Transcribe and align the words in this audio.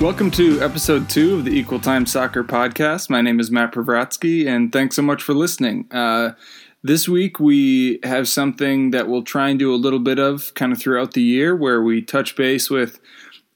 Welcome 0.00 0.30
to 0.30 0.62
episode 0.62 1.10
two 1.10 1.34
of 1.34 1.44
the 1.44 1.50
Equal 1.50 1.78
Time 1.78 2.06
Soccer 2.06 2.42
Podcast. 2.42 3.10
My 3.10 3.20
name 3.20 3.38
is 3.38 3.50
Matt 3.50 3.72
Privratsky, 3.72 4.46
and 4.46 4.72
thanks 4.72 4.96
so 4.96 5.02
much 5.02 5.22
for 5.22 5.34
listening. 5.34 5.86
Uh, 5.90 6.30
this 6.82 7.06
week, 7.06 7.38
we 7.38 8.00
have 8.02 8.26
something 8.26 8.92
that 8.92 9.08
we'll 9.08 9.22
try 9.22 9.50
and 9.50 9.58
do 9.58 9.74
a 9.74 9.76
little 9.76 9.98
bit 9.98 10.18
of 10.18 10.54
kind 10.54 10.72
of 10.72 10.78
throughout 10.78 11.12
the 11.12 11.20
year 11.20 11.54
where 11.54 11.82
we 11.82 12.00
touch 12.00 12.34
base 12.34 12.70
with 12.70 12.98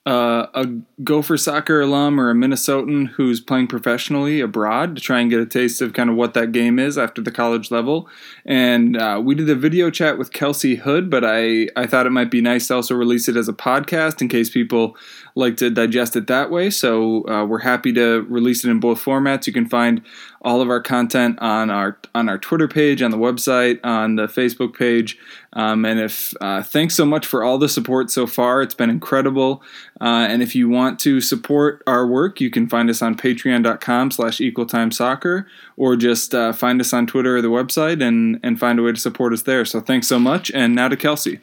uh, 0.07 0.47
a 0.53 0.67
Gopher 1.03 1.39
soccer 1.39 1.81
alum 1.81 2.21
or 2.21 2.29
a 2.29 2.35
Minnesotan 2.35 3.09
who's 3.09 3.41
playing 3.41 3.69
professionally 3.69 4.41
abroad 4.41 4.97
to 4.97 5.01
try 5.01 5.21
and 5.21 5.31
get 5.31 5.41
a 5.41 5.47
taste 5.47 5.81
of 5.81 5.95
kind 5.95 6.11
of 6.11 6.17
what 6.17 6.35
that 6.35 6.53
game 6.53 6.79
is 6.79 6.99
after 6.99 7.23
the 7.23 7.31
college 7.31 7.71
level. 7.71 8.07
And 8.45 8.99
uh, 8.99 9.21
we 9.25 9.35
did 9.35 9.49
a 9.49 9.55
video 9.55 9.89
chat 9.89 10.19
with 10.19 10.35
Kelsey 10.35 10.75
Hood, 10.75 11.09
but 11.09 11.25
I, 11.25 11.69
I 11.75 11.87
thought 11.87 12.05
it 12.05 12.11
might 12.11 12.31
be 12.31 12.43
nice 12.43 12.69
to 12.69 12.75
also 12.75 12.95
release 12.95 13.29
it 13.29 13.37
as 13.37 13.49
a 13.49 13.55
podcast 13.55 14.21
in 14.21 14.29
case 14.29 14.51
people 14.51 14.95
like 15.37 15.57
to 15.57 15.69
digest 15.71 16.15
it 16.15 16.27
that 16.29 16.51
way. 16.51 16.71
So 16.71 17.27
uh, 17.29 17.45
we're 17.45 17.61
happy 17.61 17.93
to 17.95 18.23
release 18.29 18.65
it 18.65 18.71
in 18.71 18.79
both 18.79 19.03
formats. 19.03 19.47
You 19.47 19.53
can 19.53 19.69
find 19.69 20.01
all 20.43 20.61
of 20.61 20.69
our 20.69 20.81
content 20.81 21.39
on 21.41 21.71
our 21.71 21.99
on 22.15 22.29
our 22.29 22.39
Twitter 22.39 22.69
page, 22.69 23.03
on 23.03 23.11
the 23.11 23.17
website, 23.17 23.81
on 23.83 24.17
the 24.17 24.27
Facebook 24.27 24.77
page. 24.77 25.19
Um, 25.55 25.85
and 25.85 25.99
if 25.99 26.35
uh, 26.41 26.63
thanks 26.63 26.95
so 26.95 27.05
much 27.05 27.27
for 27.27 27.43
all 27.43 27.59
the 27.59 27.69
support 27.69 28.11
so 28.11 28.27
far, 28.27 28.63
it's 28.63 28.75
been 28.75 28.91
incredible. 28.91 29.63
Uh, 30.01 30.27
and 30.29 30.43
if 30.43 30.55
you 30.55 30.69
want 30.69 30.99
to 31.01 31.21
support 31.21 31.83
our 31.87 32.07
work, 32.07 32.41
you 32.41 32.51
can 32.51 32.69
find 32.69 32.89
us 32.89 33.03
on 33.03 33.17
Patreon.com/slash 33.17 34.41
Equal 34.41 34.67
Time 34.67 34.91
Soccer, 34.91 35.49
or 35.77 35.97
just 35.97 36.35
uh, 36.35 36.53
find 36.53 36.81
us 36.81 36.93
on 36.93 37.07
Twitter 37.07 37.37
or 37.37 37.43
the 37.43 37.49
website 37.49 38.03
and 38.03 38.39
and 38.43 38.61
find 38.61 38.79
a 38.79 38.83
way 38.83 38.93
to 38.93 39.01
support 39.01 39.33
us 39.33 39.43
there. 39.43 39.65
So 39.65 39.81
thanks 39.81 40.07
so 40.07 40.19
much. 40.19 40.51
And 40.53 40.75
now 40.75 40.89
to 40.89 40.97
Kelsey. 40.97 41.41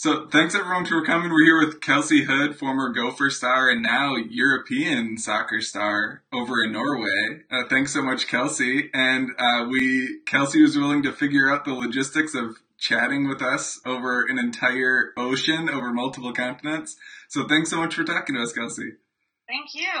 So 0.00 0.26
thanks 0.28 0.54
everyone 0.54 0.86
for 0.86 1.04
coming. 1.04 1.30
We're 1.30 1.44
here 1.44 1.58
with 1.58 1.82
Kelsey 1.82 2.24
Hood, 2.24 2.56
former 2.56 2.88
Gopher 2.90 3.28
star 3.28 3.68
and 3.68 3.82
now 3.82 4.16
European 4.16 5.18
soccer 5.18 5.60
star 5.60 6.22
over 6.32 6.64
in 6.64 6.72
Norway. 6.72 7.42
Uh, 7.50 7.64
thanks 7.68 7.92
so 7.92 8.02
much, 8.02 8.26
Kelsey. 8.26 8.88
And 8.94 9.32
uh, 9.38 9.66
we 9.70 10.20
Kelsey 10.24 10.62
was 10.62 10.74
willing 10.74 11.02
to 11.02 11.12
figure 11.12 11.50
out 11.50 11.66
the 11.66 11.74
logistics 11.74 12.34
of 12.34 12.56
chatting 12.78 13.28
with 13.28 13.42
us 13.42 13.78
over 13.84 14.24
an 14.26 14.38
entire 14.38 15.12
ocean, 15.18 15.68
over 15.68 15.92
multiple 15.92 16.32
continents. 16.32 16.96
So 17.28 17.46
thanks 17.46 17.68
so 17.68 17.76
much 17.76 17.94
for 17.94 18.02
talking 18.02 18.36
to 18.36 18.42
us, 18.42 18.54
Kelsey. 18.54 18.92
Thank 19.46 19.74
you. 19.74 19.92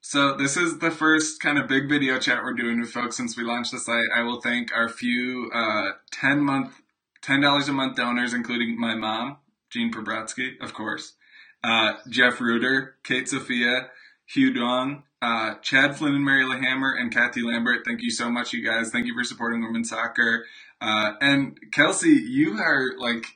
So 0.00 0.34
this 0.34 0.56
is 0.56 0.78
the 0.78 0.90
first 0.90 1.42
kind 1.42 1.58
of 1.58 1.68
big 1.68 1.90
video 1.90 2.18
chat 2.18 2.42
we're 2.42 2.54
doing 2.54 2.80
with 2.80 2.88
folks 2.88 3.18
since 3.18 3.36
we 3.36 3.44
launched 3.44 3.72
the 3.72 3.80
site. 3.80 4.08
I 4.16 4.22
will 4.22 4.40
thank 4.40 4.72
our 4.74 4.88
few 4.88 5.50
uh, 5.52 5.90
10 6.10 6.40
month 6.40 6.80
$10 7.22 7.68
a 7.68 7.72
month 7.72 7.96
donors, 7.96 8.32
including 8.32 8.78
my 8.78 8.94
mom, 8.94 9.38
Jean 9.70 9.92
Privratsky, 9.92 10.60
of 10.60 10.74
course, 10.74 11.14
uh, 11.62 11.94
Jeff 12.08 12.40
Reuter, 12.40 12.96
Kate 13.04 13.28
Sophia, 13.28 13.88
Hugh 14.26 14.52
Dong, 14.52 15.04
uh, 15.22 15.54
Chad 15.56 15.96
Flynn 15.96 16.14
and 16.14 16.24
Mary 16.24 16.44
Lehammer, 16.44 16.98
and 16.98 17.12
Kathy 17.12 17.42
Lambert. 17.42 17.84
Thank 17.84 18.00
you 18.02 18.10
so 18.10 18.30
much, 18.30 18.52
you 18.52 18.64
guys. 18.64 18.90
Thank 18.90 19.06
you 19.06 19.14
for 19.14 19.24
supporting 19.24 19.62
women's 19.62 19.90
soccer. 19.90 20.46
Uh, 20.80 21.12
and 21.20 21.58
Kelsey, 21.72 22.10
you 22.10 22.58
are 22.58 22.96
like 22.98 23.26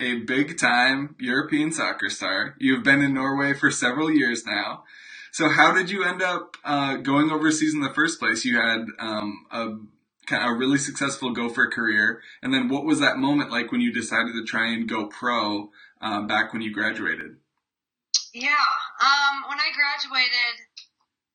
a 0.00 0.20
big 0.20 0.58
time 0.58 1.14
European 1.18 1.72
soccer 1.72 2.08
star. 2.08 2.54
You've 2.58 2.84
been 2.84 3.02
in 3.02 3.14
Norway 3.14 3.54
for 3.54 3.70
several 3.70 4.10
years 4.10 4.44
now. 4.46 4.84
So 5.32 5.50
how 5.50 5.74
did 5.74 5.90
you 5.90 6.02
end 6.02 6.22
up 6.22 6.56
uh, 6.64 6.96
going 6.96 7.30
overseas 7.30 7.74
in 7.74 7.80
the 7.80 7.92
first 7.92 8.18
place? 8.18 8.44
You 8.44 8.58
had 8.58 8.86
um, 8.98 9.46
a 9.50 9.66
a 10.30 10.52
really 10.52 10.78
successful 10.78 11.32
Gopher 11.32 11.68
career, 11.70 12.22
and 12.42 12.52
then 12.52 12.68
what 12.68 12.84
was 12.84 13.00
that 13.00 13.18
moment 13.18 13.50
like 13.50 13.70
when 13.70 13.80
you 13.80 13.92
decided 13.92 14.32
to 14.34 14.44
try 14.44 14.72
and 14.72 14.88
go 14.88 15.06
pro 15.06 15.70
um, 16.00 16.26
back 16.26 16.52
when 16.52 16.62
you 16.62 16.72
graduated? 16.72 17.36
Yeah, 18.34 18.68
um, 19.00 19.48
when 19.48 19.56
I 19.56 19.72
graduated, 19.72 20.54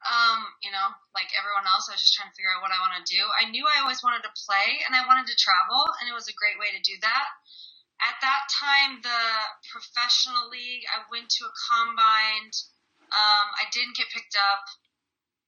um, 0.05 0.45
you 0.61 0.69
know, 0.69 0.93
like 1.17 1.33
everyone 1.33 1.65
else, 1.65 1.89
I 1.89 1.97
was 1.97 2.03
just 2.03 2.13
trying 2.13 2.29
to 2.29 2.35
figure 2.37 2.53
out 2.53 2.61
what 2.61 2.73
I 2.73 2.81
want 2.81 2.93
to 2.99 3.05
do. 3.05 3.21
I 3.21 3.49
knew 3.49 3.65
I 3.65 3.81
always 3.81 4.05
wanted 4.05 4.21
to 4.27 4.33
play, 4.45 4.81
and 4.85 4.93
I 4.93 5.07
wanted 5.09 5.25
to 5.29 5.37
travel, 5.37 5.81
and 5.97 6.05
it 6.05 6.13
was 6.13 6.29
a 6.29 6.37
great 6.37 6.61
way 6.61 6.69
to 6.73 6.81
do 6.81 6.97
that. 7.01 7.27
At 8.01 8.17
that 8.21 8.49
time, 8.49 9.01
the 9.05 9.23
professional 9.69 10.49
league, 10.49 10.85
I 10.89 11.05
went 11.13 11.29
to 11.37 11.45
a 11.45 11.53
combine. 11.69 12.49
Um, 13.13 13.47
I 13.61 13.69
didn't 13.69 13.93
get 13.93 14.09
picked 14.09 14.33
up. 14.33 14.65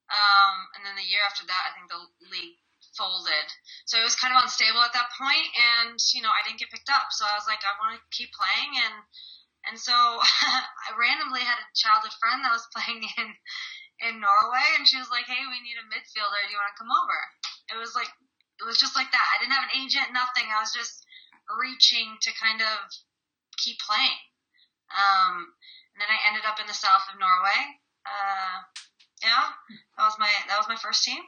Um, 0.06 0.70
and 0.76 0.86
then 0.86 0.94
the 0.94 1.06
year 1.06 1.24
after 1.26 1.42
that, 1.50 1.62
I 1.66 1.74
think 1.74 1.90
the 1.90 2.02
league 2.30 2.62
folded. 2.96 3.48
So 3.86 4.00
it 4.00 4.06
was 4.06 4.18
kind 4.18 4.34
of 4.34 4.42
unstable 4.42 4.82
at 4.82 4.94
that 4.94 5.12
point, 5.14 5.48
and 5.54 5.98
you 6.14 6.22
know 6.22 6.32
I 6.32 6.42
didn't 6.46 6.62
get 6.62 6.72
picked 6.72 6.90
up. 6.90 7.10
So 7.14 7.26
I 7.26 7.36
was 7.36 7.46
like, 7.46 7.62
I 7.62 7.74
want 7.78 7.98
to 7.98 8.02
keep 8.14 8.30
playing, 8.34 8.78
and 8.80 8.96
and 9.70 9.76
so 9.78 9.94
I 10.88 10.94
randomly 10.96 11.42
had 11.44 11.58
a 11.60 11.68
childhood 11.76 12.14
friend 12.18 12.42
that 12.44 12.54
was 12.54 12.66
playing 12.74 13.04
in 13.18 13.28
in 14.02 14.14
Norway, 14.22 14.66
and 14.78 14.86
she 14.88 14.98
was 14.98 15.10
like, 15.12 15.26
Hey, 15.28 15.42
we 15.46 15.60
need 15.62 15.78
a 15.78 15.86
midfielder. 15.90 16.40
Do 16.46 16.52
you 16.52 16.58
want 16.60 16.72
to 16.72 16.80
come 16.80 16.92
over? 16.92 17.18
It 17.74 17.78
was 17.78 17.94
like 17.94 18.10
it 18.60 18.66
was 18.66 18.78
just 18.78 18.94
like 18.94 19.10
that. 19.10 19.26
I 19.34 19.40
didn't 19.42 19.56
have 19.56 19.66
an 19.70 19.76
agent, 19.78 20.14
nothing. 20.14 20.46
I 20.50 20.62
was 20.62 20.72
just 20.74 21.04
reaching 21.50 22.16
to 22.22 22.30
kind 22.38 22.62
of 22.62 22.76
keep 23.58 23.78
playing. 23.82 24.20
Um, 24.92 25.52
and 25.94 25.98
then 26.02 26.10
I 26.10 26.18
ended 26.30 26.46
up 26.46 26.58
in 26.60 26.66
the 26.66 26.76
south 26.76 27.06
of 27.10 27.18
Norway. 27.18 27.60
Uh, 28.06 28.62
yeah, 29.22 29.48
that 29.96 30.04
was 30.04 30.16
my 30.20 30.30
that 30.48 30.58
was 30.58 30.68
my 30.68 30.76
first 30.78 31.02
team. 31.04 31.22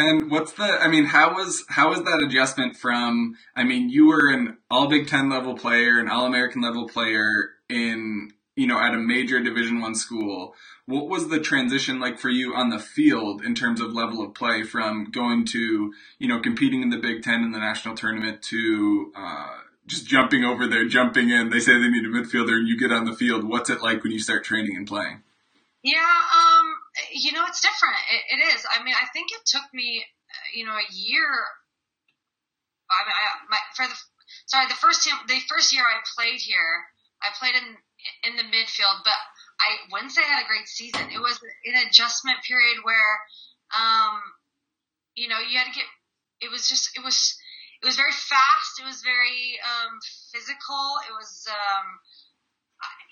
And 0.00 0.30
what's 0.30 0.52
the? 0.52 0.62
I 0.62 0.88
mean, 0.88 1.04
how 1.04 1.34
was 1.34 1.64
how 1.68 1.90
was 1.90 2.02
that 2.02 2.24
adjustment 2.26 2.74
from? 2.74 3.36
I 3.54 3.64
mean, 3.64 3.90
you 3.90 4.08
were 4.08 4.32
an 4.32 4.56
All 4.70 4.88
Big 4.88 5.08
Ten 5.08 5.28
level 5.28 5.54
player, 5.54 6.00
an 6.00 6.08
All 6.08 6.24
American 6.24 6.62
level 6.62 6.88
player 6.88 7.28
in 7.68 8.30
you 8.56 8.66
know 8.66 8.78
at 8.78 8.94
a 8.94 8.98
major 8.98 9.40
Division 9.40 9.80
One 9.80 9.94
school. 9.94 10.54
What 10.86 11.08
was 11.08 11.28
the 11.28 11.38
transition 11.38 12.00
like 12.00 12.18
for 12.18 12.30
you 12.30 12.54
on 12.54 12.70
the 12.70 12.78
field 12.78 13.44
in 13.44 13.54
terms 13.54 13.80
of 13.80 13.92
level 13.92 14.24
of 14.24 14.34
play 14.34 14.62
from 14.62 15.10
going 15.10 15.44
to 15.46 15.92
you 16.18 16.28
know 16.28 16.40
competing 16.40 16.80
in 16.80 16.88
the 16.88 16.98
Big 16.98 17.22
Ten 17.22 17.44
in 17.44 17.52
the 17.52 17.58
national 17.58 17.94
tournament 17.94 18.40
to 18.44 19.12
uh, 19.14 19.58
just 19.86 20.06
jumping 20.06 20.44
over 20.44 20.66
there, 20.66 20.86
jumping 20.88 21.28
in? 21.28 21.50
They 21.50 21.60
say 21.60 21.72
they 21.72 21.90
need 21.90 22.06
a 22.06 22.08
midfielder, 22.08 22.56
and 22.56 22.66
you 22.66 22.78
get 22.78 22.90
on 22.90 23.04
the 23.04 23.14
field. 23.14 23.44
What's 23.44 23.68
it 23.68 23.82
like 23.82 24.02
when 24.02 24.12
you 24.12 24.18
start 24.18 24.44
training 24.44 24.76
and 24.78 24.86
playing? 24.86 25.22
Yeah, 25.82 25.98
um, 25.98 26.69
you 27.12 27.32
know, 27.32 27.44
it's 27.46 27.60
different. 27.60 27.96
It, 28.10 28.38
it 28.38 28.40
is. 28.54 28.66
I 28.66 28.82
mean, 28.82 28.94
I 28.94 29.06
think 29.12 29.32
it 29.32 29.44
took 29.46 29.66
me, 29.72 30.04
you 30.54 30.64
know, 30.64 30.74
a 30.74 30.88
year. 30.92 31.28
I 32.90 33.00
mean, 33.06 33.14
I, 33.14 33.26
my, 33.48 33.60
for 33.76 33.86
the 33.86 33.96
sorry, 34.46 34.66
the 34.66 34.78
first 34.78 35.06
time, 35.06 35.18
the 35.26 35.40
first 35.48 35.72
year 35.72 35.82
I 35.82 36.02
played 36.16 36.40
here, 36.40 36.86
I 37.22 37.30
played 37.38 37.54
in 37.54 37.76
in 38.24 38.36
the 38.36 38.46
midfield, 38.48 39.04
but 39.04 39.20
I 39.60 39.76
wouldn't 39.92 40.12
say 40.12 40.22
I 40.22 40.40
had 40.40 40.44
a 40.44 40.48
great 40.48 40.66
season. 40.66 41.12
It 41.12 41.20
was 41.20 41.38
an 41.42 41.76
adjustment 41.86 42.38
period 42.46 42.80
where, 42.82 43.12
um, 43.76 44.18
you 45.14 45.28
know, 45.28 45.38
you 45.38 45.58
had 45.58 45.68
to 45.68 45.76
get. 45.76 45.88
It 46.40 46.50
was 46.50 46.68
just. 46.68 46.96
It 46.96 47.04
was. 47.04 47.36
It 47.82 47.86
was 47.86 47.96
very 47.96 48.12
fast. 48.12 48.80
It 48.80 48.84
was 48.84 49.00
very 49.00 49.56
um, 49.64 49.98
physical. 50.32 51.00
It 51.08 51.12
was. 51.12 51.46
Um, 51.48 51.86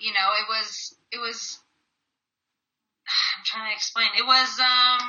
you 0.00 0.12
know, 0.12 0.28
it 0.40 0.46
was. 0.48 0.96
It 1.12 1.18
was 1.18 1.58
I'm 3.08 3.44
trying 3.44 3.72
to 3.72 3.74
explain. 3.74 4.08
It 4.16 4.26
was 4.26 4.50
um, 4.60 5.02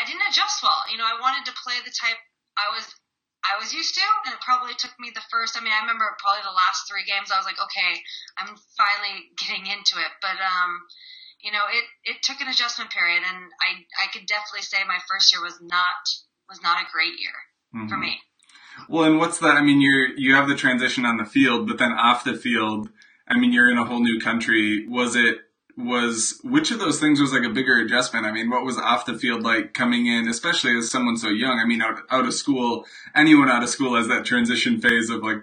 I 0.00 0.08
didn't 0.08 0.24
adjust 0.32 0.64
well. 0.64 0.80
You 0.88 0.96
know, 0.96 1.04
I 1.04 1.20
wanted 1.20 1.44
to 1.50 1.54
play 1.60 1.76
the 1.84 1.92
type 1.92 2.16
I 2.56 2.72
was 2.72 2.88
I 3.40 3.56
was 3.56 3.72
used 3.72 3.96
to, 3.96 4.04
and 4.26 4.36
it 4.36 4.40
probably 4.44 4.76
took 4.76 4.92
me 5.00 5.10
the 5.12 5.24
first. 5.32 5.56
I 5.56 5.64
mean, 5.64 5.72
I 5.72 5.80
remember 5.80 6.04
probably 6.20 6.44
the 6.44 6.56
last 6.56 6.84
three 6.84 7.08
games. 7.08 7.32
I 7.32 7.40
was 7.40 7.48
like, 7.48 7.60
okay, 7.60 7.92
I'm 8.36 8.52
finally 8.76 9.32
getting 9.40 9.64
into 9.68 9.96
it. 10.00 10.12
But 10.20 10.36
um, 10.40 10.70
you 11.40 11.52
know, 11.52 11.64
it 11.68 11.84
it 12.04 12.16
took 12.22 12.40
an 12.40 12.48
adjustment 12.48 12.92
period, 12.92 13.24
and 13.24 13.48
I 13.60 13.84
I 14.00 14.06
could 14.12 14.28
definitely 14.28 14.64
say 14.64 14.84
my 14.84 15.00
first 15.08 15.32
year 15.32 15.40
was 15.44 15.56
not 15.60 16.04
was 16.48 16.60
not 16.60 16.84
a 16.84 16.90
great 16.92 17.16
year 17.20 17.36
mm-hmm. 17.72 17.88
for 17.88 17.96
me. 17.96 18.20
Well, 18.88 19.04
and 19.04 19.18
what's 19.18 19.38
that? 19.38 19.56
I 19.56 19.62
mean, 19.62 19.80
you're 19.80 20.16
you 20.16 20.34
have 20.34 20.48
the 20.48 20.56
transition 20.56 21.04
on 21.04 21.16
the 21.16 21.24
field, 21.24 21.66
but 21.66 21.78
then 21.78 21.92
off 21.92 22.24
the 22.24 22.36
field, 22.36 22.88
I 23.28 23.38
mean, 23.38 23.52
you're 23.52 23.70
in 23.70 23.78
a 23.78 23.84
whole 23.84 24.00
new 24.00 24.20
country. 24.20 24.86
Was 24.88 25.16
it 25.16 25.38
was 25.84 26.40
which 26.42 26.70
of 26.70 26.78
those 26.78 27.00
things 27.00 27.20
was 27.20 27.32
like 27.32 27.44
a 27.44 27.50
bigger 27.50 27.78
adjustment? 27.78 28.26
I 28.26 28.32
mean, 28.32 28.50
what 28.50 28.64
was 28.64 28.78
off 28.78 29.06
the 29.06 29.18
field 29.18 29.42
like 29.42 29.74
coming 29.74 30.06
in, 30.06 30.28
especially 30.28 30.76
as 30.76 30.90
someone 30.90 31.16
so 31.16 31.28
young? 31.28 31.58
I 31.58 31.66
mean, 31.66 31.82
out, 31.82 32.00
out 32.10 32.26
of 32.26 32.34
school, 32.34 32.86
anyone 33.14 33.48
out 33.48 33.62
of 33.62 33.68
school 33.68 33.96
has 33.96 34.08
that 34.08 34.24
transition 34.24 34.80
phase 34.80 35.10
of 35.10 35.22
like, 35.22 35.38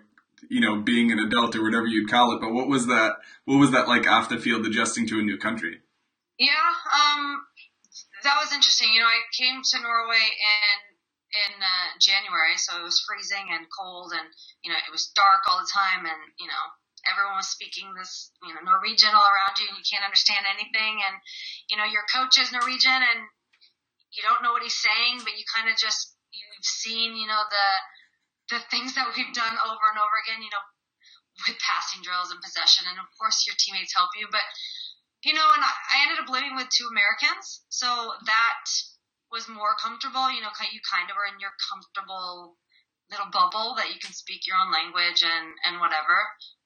you 0.49 0.61
know, 0.61 0.81
being 0.81 1.11
an 1.11 1.19
adult 1.19 1.55
or 1.55 1.63
whatever 1.63 1.87
you'd 1.87 2.09
call 2.09 2.33
it. 2.35 2.41
But 2.41 2.53
what 2.53 2.67
was 2.67 2.87
that? 2.87 3.17
What 3.45 3.57
was 3.57 3.71
that 3.71 3.87
like 3.87 4.07
off 4.07 4.29
the 4.29 4.37
field 4.37 4.65
adjusting 4.65 5.07
to 5.07 5.19
a 5.19 5.23
new 5.23 5.37
country? 5.37 5.81
Yeah, 6.37 6.69
um, 6.93 7.41
that 8.23 8.37
was 8.39 8.53
interesting. 8.53 8.93
You 8.93 9.01
know, 9.01 9.07
I 9.07 9.25
came 9.33 9.61
to 9.63 9.81
Norway 9.81 10.21
in 10.21 10.97
in 11.33 11.53
uh, 11.59 11.89
January, 11.99 12.55
so 12.55 12.79
it 12.79 12.83
was 12.83 13.03
freezing 13.03 13.51
and 13.51 13.67
cold, 13.67 14.13
and 14.13 14.27
you 14.63 14.71
know, 14.71 14.77
it 14.77 14.91
was 14.91 15.11
dark 15.15 15.43
all 15.49 15.59
the 15.59 15.71
time, 15.71 16.05
and 16.05 16.21
you 16.39 16.47
know, 16.47 16.63
everyone 17.09 17.39
was 17.39 17.49
speaking 17.51 17.91
this, 17.95 18.31
you 18.43 18.53
know, 18.53 18.63
Norwegian 18.63 19.15
all 19.15 19.27
around 19.27 19.57
you, 19.59 19.67
and 19.71 19.77
you 19.79 19.87
can't 19.87 20.05
understand 20.05 20.45
anything. 20.47 21.01
And 21.03 21.15
you 21.71 21.77
know, 21.79 21.87
your 21.87 22.05
coach 22.11 22.37
is 22.39 22.51
Norwegian, 22.53 23.01
and 23.01 23.21
you 24.15 24.21
don't 24.23 24.43
know 24.43 24.53
what 24.53 24.63
he's 24.65 24.77
saying, 24.77 25.23
but 25.23 25.35
you 25.35 25.45
kind 25.49 25.67
of 25.71 25.75
just 25.79 26.15
you've 26.31 26.67
seen, 26.67 27.15
you 27.17 27.27
know, 27.27 27.43
the 27.49 27.67
the 28.57 28.59
things 28.71 28.95
that 28.95 29.11
we've 29.15 29.33
done 29.35 29.55
over 29.67 29.85
and 29.91 29.99
over 29.99 30.17
again, 30.23 30.39
you 30.43 30.51
know, 30.51 30.63
with 31.47 31.59
passing 31.59 32.03
drills 32.03 32.31
and 32.31 32.41
possession, 32.43 32.87
and 32.89 32.99
of 32.99 33.07
course 33.19 33.45
your 33.47 33.55
teammates 33.59 33.95
help 33.95 34.11
you, 34.19 34.27
but 34.31 34.43
you 35.25 35.33
know, 35.33 35.47
and 35.55 35.63
I, 35.65 35.71
I 35.73 35.95
ended 36.05 36.21
up 36.21 36.29
living 36.29 36.55
with 36.55 36.69
two 36.69 36.87
Americans, 36.87 37.65
so 37.69 37.87
that 38.25 38.63
was 39.31 39.49
more 39.49 39.73
comfortable. 39.81 40.29
You 40.29 40.41
know, 40.45 40.53
you 40.71 40.81
kind 40.85 41.09
of 41.09 41.17
are 41.17 41.27
in 41.27 41.41
your 41.41 41.53
comfortable 41.67 42.55
little 43.09 43.31
bubble 43.33 43.75
that 43.79 43.89
you 43.91 43.99
can 43.99 44.13
speak 44.13 44.45
your 44.45 44.57
own 44.59 44.71
language 44.71 45.23
and 45.25 45.47
and 45.65 45.81
whatever. 45.81 46.15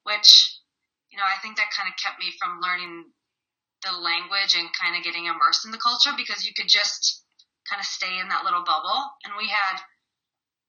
Which, 0.04 0.58
you 1.10 1.18
know, 1.18 1.24
I 1.26 1.38
think 1.40 1.56
that 1.56 1.74
kind 1.76 1.88
of 1.88 1.98
kept 1.98 2.18
me 2.18 2.34
from 2.38 2.60
learning 2.60 3.12
the 3.82 3.92
language 3.92 4.54
and 4.54 4.70
kind 4.74 4.94
of 4.94 5.02
getting 5.02 5.26
immersed 5.26 5.66
in 5.66 5.72
the 5.74 5.82
culture 5.82 6.14
because 6.16 6.46
you 6.46 6.54
could 6.54 6.70
just 6.70 7.22
kind 7.68 7.80
of 7.80 7.86
stay 7.86 8.18
in 8.18 8.28
that 8.30 8.44
little 8.44 8.62
bubble. 8.62 9.14
And 9.24 9.34
we 9.38 9.50
had, 9.50 9.82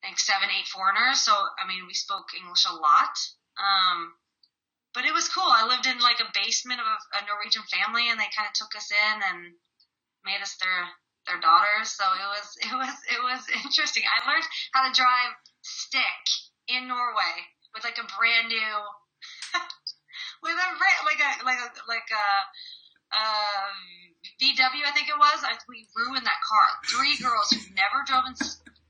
I 0.01 0.09
think, 0.09 0.19
seven, 0.19 0.49
eight 0.49 0.69
foreigners. 0.69 1.21
So, 1.21 1.33
I 1.33 1.65
mean, 1.67 1.85
we 1.85 1.93
spoke 1.93 2.33
English 2.33 2.65
a 2.65 2.73
lot. 2.73 3.13
Um, 3.57 4.17
but 4.93 5.05
it 5.05 5.13
was 5.13 5.29
cool. 5.29 5.49
I 5.49 5.65
lived 5.65 5.89
in 5.89 5.97
like 5.99 6.21
a 6.21 6.33
basement 6.33 6.81
of 6.81 6.85
a, 6.85 6.97
a 7.17 7.25
Norwegian 7.25 7.65
family, 7.65 8.09
and 8.09 8.21
they 8.21 8.29
kind 8.29 8.45
of 8.45 8.53
took 8.53 8.77
us 8.77 8.93
in 8.93 9.15
and 9.25 9.57
made 10.25 10.41
us 10.41 10.55
their 10.61 10.89
their 11.25 11.39
daughters. 11.41 11.89
So 11.89 12.05
it 12.05 12.29
was 12.29 12.47
it 12.69 12.75
was 12.77 12.95
it 13.09 13.21
was 13.21 13.41
interesting. 13.65 14.05
I 14.05 14.21
learned 14.25 14.47
how 14.73 14.85
to 14.85 14.93
drive 14.93 15.33
stick 15.61 16.23
in 16.69 16.87
Norway 16.87 17.35
with 17.73 17.83
like 17.83 17.97
a 17.97 18.05
brand 18.05 18.49
new 18.53 18.73
with 20.43 20.57
a 20.57 20.67
like 21.05 21.21
a 21.21 21.31
like 21.45 21.59
a 21.59 21.69
like 21.87 22.09
a 22.11 22.27
um, 23.13 23.75
VW, 24.41 24.83
I 24.83 24.93
think 24.93 25.07
it 25.07 25.17
was. 25.17 25.39
I, 25.45 25.53
we 25.69 25.85
ruined 25.93 26.25
that 26.25 26.41
car. 26.41 26.67
Three 26.89 27.15
girls 27.21 27.53
who 27.53 27.61
never 27.77 28.01
driven 28.05 28.33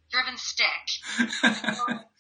driven 0.10 0.38
stick. 0.38 0.88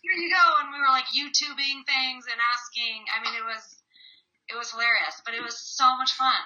Here 0.03 0.17
you 0.19 0.29
go, 0.29 0.45
and 0.59 0.73
we 0.73 0.79
were 0.81 0.91
like 0.91 1.07
YouTubing 1.15 1.87
things 1.87 2.27
and 2.27 2.39
asking. 2.41 3.07
I 3.07 3.23
mean, 3.23 3.35
it 3.39 3.45
was 3.47 3.63
it 4.51 4.55
was 4.59 4.71
hilarious, 4.71 5.21
but 5.23 5.33
it 5.33 5.41
was 5.41 5.55
so 5.55 5.95
much 5.97 6.11
fun. 6.11 6.43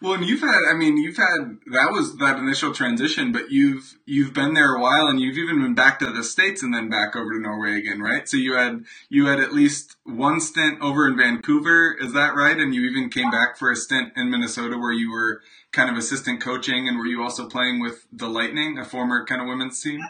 Well, 0.00 0.14
and 0.14 0.24
you've 0.24 0.40
had, 0.40 0.60
I 0.70 0.74
mean, 0.74 0.96
you've 0.96 1.16
had 1.16 1.58
that 1.72 1.90
was 1.90 2.16
that 2.18 2.38
initial 2.38 2.72
transition, 2.72 3.32
but 3.32 3.50
you've 3.50 3.96
you've 4.04 4.32
been 4.32 4.54
there 4.54 4.74
a 4.74 4.80
while, 4.80 5.06
and 5.06 5.20
you've 5.20 5.38
even 5.38 5.62
been 5.62 5.74
back 5.74 5.98
to 6.00 6.12
the 6.12 6.22
states 6.22 6.62
and 6.62 6.72
then 6.72 6.88
back 6.88 7.16
over 7.16 7.32
to 7.32 7.40
Norway 7.40 7.76
again, 7.78 8.00
right? 8.00 8.28
So 8.28 8.36
you 8.36 8.54
had 8.54 8.84
you 9.08 9.26
had 9.26 9.40
at 9.40 9.52
least 9.52 9.96
one 10.04 10.40
stint 10.40 10.80
over 10.80 11.08
in 11.08 11.16
Vancouver, 11.16 11.96
is 11.98 12.12
that 12.12 12.34
right? 12.34 12.56
And 12.56 12.74
you 12.74 12.82
even 12.82 13.10
came 13.10 13.30
back 13.30 13.56
for 13.56 13.70
a 13.70 13.76
stint 13.76 14.12
in 14.16 14.30
Minnesota 14.30 14.76
where 14.76 14.92
you 14.92 15.10
were 15.10 15.40
kind 15.72 15.90
of 15.90 15.96
assistant 15.96 16.40
coaching, 16.40 16.88
and 16.88 16.98
were 16.98 17.06
you 17.06 17.22
also 17.22 17.48
playing 17.48 17.80
with 17.80 18.06
the 18.12 18.28
Lightning, 18.28 18.78
a 18.78 18.84
former 18.84 19.24
kind 19.24 19.40
of 19.40 19.48
women's 19.48 19.80
team? 19.82 20.00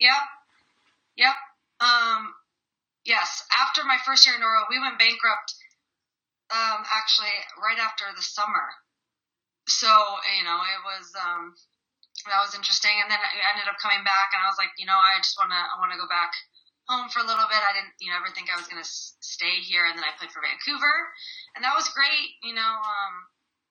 Yep, 0.00 0.22
yep. 1.16 1.34
Um, 1.80 2.34
yes. 3.04 3.44
After 3.52 3.86
my 3.86 3.96
first 4.04 4.26
year 4.26 4.34
in 4.34 4.40
Norway, 4.40 4.64
we 4.70 4.80
went 4.80 4.98
bankrupt. 4.98 5.54
Um, 6.50 6.84
actually, 6.92 7.34
right 7.60 7.78
after 7.80 8.04
the 8.14 8.22
summer 8.22 8.83
so 9.66 9.88
you 10.36 10.44
know 10.44 10.60
it 10.60 10.82
was 10.84 11.08
um 11.16 11.54
that 12.30 12.40
was 12.40 12.56
interesting. 12.56 12.94
And 13.04 13.10
then 13.12 13.20
I 13.20 13.52
ended 13.52 13.68
up 13.68 13.80
coming 13.82 14.06
back 14.06 14.32
and 14.32 14.40
I 14.40 14.48
was 14.48 14.56
like 14.56 14.72
you 14.80 14.88
know 14.88 14.96
I 14.96 15.20
just 15.20 15.36
want 15.36 15.52
to 15.52 15.60
I 15.60 15.76
want 15.80 15.92
to 15.92 16.00
go 16.00 16.08
back 16.08 16.32
home 16.88 17.08
for 17.08 17.24
a 17.24 17.28
little 17.28 17.48
bit. 17.48 17.60
I 17.60 17.72
didn't 17.76 17.96
you 18.00 18.12
know 18.12 18.20
ever 18.20 18.32
think 18.32 18.48
I 18.48 18.56
was 18.60 18.68
to 18.68 18.84
stay 19.24 19.60
here 19.64 19.84
and 19.88 19.96
then 19.96 20.04
I 20.04 20.16
played 20.16 20.32
for 20.32 20.44
Vancouver. 20.44 20.94
And 21.56 21.64
that 21.64 21.76
was 21.76 21.92
great 21.92 22.40
you 22.44 22.56
know 22.56 22.72
um 22.80 23.14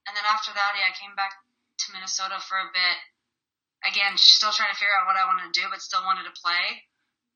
and 0.09 0.13
then 0.13 0.25
after 0.27 0.53
that 0.53 0.77
yeah 0.77 0.89
I 0.89 0.97
came 0.97 1.13
back 1.17 1.33
to 1.33 1.93
Minnesota 1.93 2.41
for 2.41 2.57
a 2.59 2.73
bit. 2.73 2.97
Again 3.87 4.15
still 4.19 4.53
trying 4.53 4.71
to 4.71 4.79
figure 4.79 4.95
out 4.95 5.09
what 5.09 5.19
I 5.19 5.29
wanted 5.29 5.49
to 5.49 5.57
do 5.57 5.65
but 5.69 5.81
still 5.81 6.05
wanted 6.05 6.27
to 6.29 6.35
play. 6.37 6.89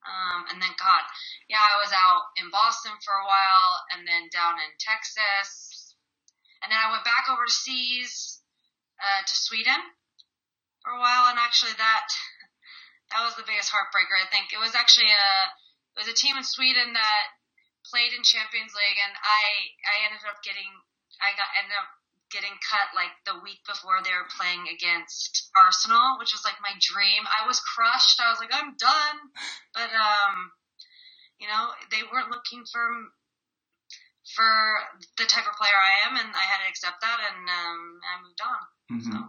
Um, 0.07 0.47
and 0.53 0.61
then 0.61 0.71
God 0.77 1.03
yeah 1.49 1.61
I 1.61 1.81
was 1.81 1.91
out 1.93 2.29
in 2.37 2.53
Boston 2.53 2.93
for 3.01 3.15
a 3.17 3.25
while 3.25 3.69
and 3.93 4.05
then 4.05 4.29
down 4.29 4.61
in 4.61 4.71
Texas. 4.77 5.95
And 6.61 6.73
then 6.73 6.79
I 6.81 6.89
went 6.89 7.05
back 7.05 7.29
overseas 7.29 8.36
uh, 9.01 9.21
to 9.25 9.35
Sweden 9.35 9.79
for 10.83 10.91
a 10.93 11.01
while, 11.01 11.29
and 11.29 11.39
actually 11.39 11.73
that 11.77 12.07
that 13.11 13.23
was 13.23 13.35
the 13.35 13.47
biggest 13.47 13.71
heartbreaker. 13.71 14.17
I 14.17 14.27
think 14.27 14.51
it 14.51 14.61
was 14.61 14.75
actually 14.75 15.09
a 15.09 15.29
it 15.95 16.05
was 16.05 16.11
a 16.11 16.17
team 16.17 16.37
in 16.37 16.45
Sweden 16.45 16.93
that 16.93 17.25
played 17.87 18.11
in 18.11 18.23
Champions 18.23 18.75
League, 18.75 18.99
and 18.99 19.13
I 19.15 19.43
I 19.87 19.95
ended 20.07 20.23
up 20.27 20.43
getting 20.43 20.71
I 21.23 21.33
got 21.33 21.49
ended 21.55 21.77
up 21.77 21.89
getting 22.27 22.55
cut 22.59 22.91
like 22.91 23.15
the 23.23 23.39
week 23.39 23.63
before 23.63 24.03
they 24.03 24.11
were 24.11 24.27
playing 24.35 24.67
against 24.67 25.47
Arsenal, 25.55 26.19
which 26.19 26.35
was 26.35 26.43
like 26.43 26.59
my 26.59 26.75
dream. 26.83 27.23
I 27.23 27.47
was 27.47 27.63
crushed. 27.63 28.19
I 28.19 28.27
was 28.27 28.39
like, 28.43 28.51
I'm 28.51 28.75
done. 28.75 29.17
But 29.71 29.91
um, 29.95 30.51
you 31.39 31.47
know, 31.47 31.71
they 31.91 32.03
weren't 32.03 32.33
looking 32.33 32.67
for 32.67 32.83
for 34.35 34.51
the 35.15 35.23
type 35.23 35.47
of 35.47 35.55
player 35.55 35.79
I 35.79 36.03
am, 36.03 36.19
and 36.19 36.35
I 36.35 36.43
had 36.43 36.59
to 36.59 36.67
accept 36.67 36.99
that, 36.99 37.19
and 37.23 37.47
um, 37.47 37.79
I 38.03 38.19
moved 38.19 38.43
on. 38.43 38.59
Mm-hmm. 38.91 39.21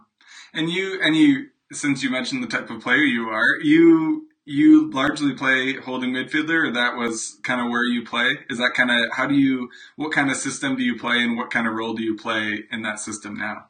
And 0.53 0.69
you, 0.69 0.99
and 1.01 1.15
you, 1.15 1.49
since 1.71 2.03
you 2.03 2.09
mentioned 2.09 2.43
the 2.43 2.47
type 2.47 2.69
of 2.69 2.81
player 2.81 2.97
you 2.97 3.29
are, 3.29 3.59
you 3.61 4.27
you 4.49 4.89
largely 4.89 5.35
play 5.35 5.75
holding 5.75 6.09
midfielder, 6.09 6.69
or 6.69 6.71
that 6.71 6.97
was 6.97 7.37
kind 7.43 7.61
of 7.61 7.69
where 7.69 7.83
you 7.83 8.03
play. 8.03 8.39
Is 8.49 8.57
that 8.57 8.73
kind 8.73 8.89
of 8.89 9.11
how 9.13 9.27
do 9.27 9.35
you? 9.35 9.69
What 9.95 10.11
kind 10.11 10.31
of 10.31 10.37
system 10.37 10.75
do 10.75 10.81
you 10.81 10.97
play, 10.97 11.21
and 11.21 11.37
what 11.37 11.51
kind 11.51 11.67
of 11.67 11.75
role 11.75 11.93
do 11.93 12.01
you 12.01 12.17
play 12.17 12.63
in 12.71 12.81
that 12.81 12.99
system 12.99 13.37
now? 13.37 13.69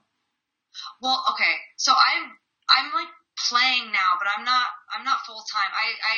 Well, 1.01 1.21
okay, 1.31 1.55
so 1.75 1.91
I'm 1.91 2.31
I'm 2.71 2.93
like 2.93 3.11
playing 3.49 3.91
now, 3.91 4.15
but 4.19 4.27
I'm 4.31 4.45
not 4.45 4.67
I'm 4.95 5.03
not 5.03 5.19
full 5.27 5.43
time. 5.51 5.71
I 5.75 5.99
I 5.99 6.17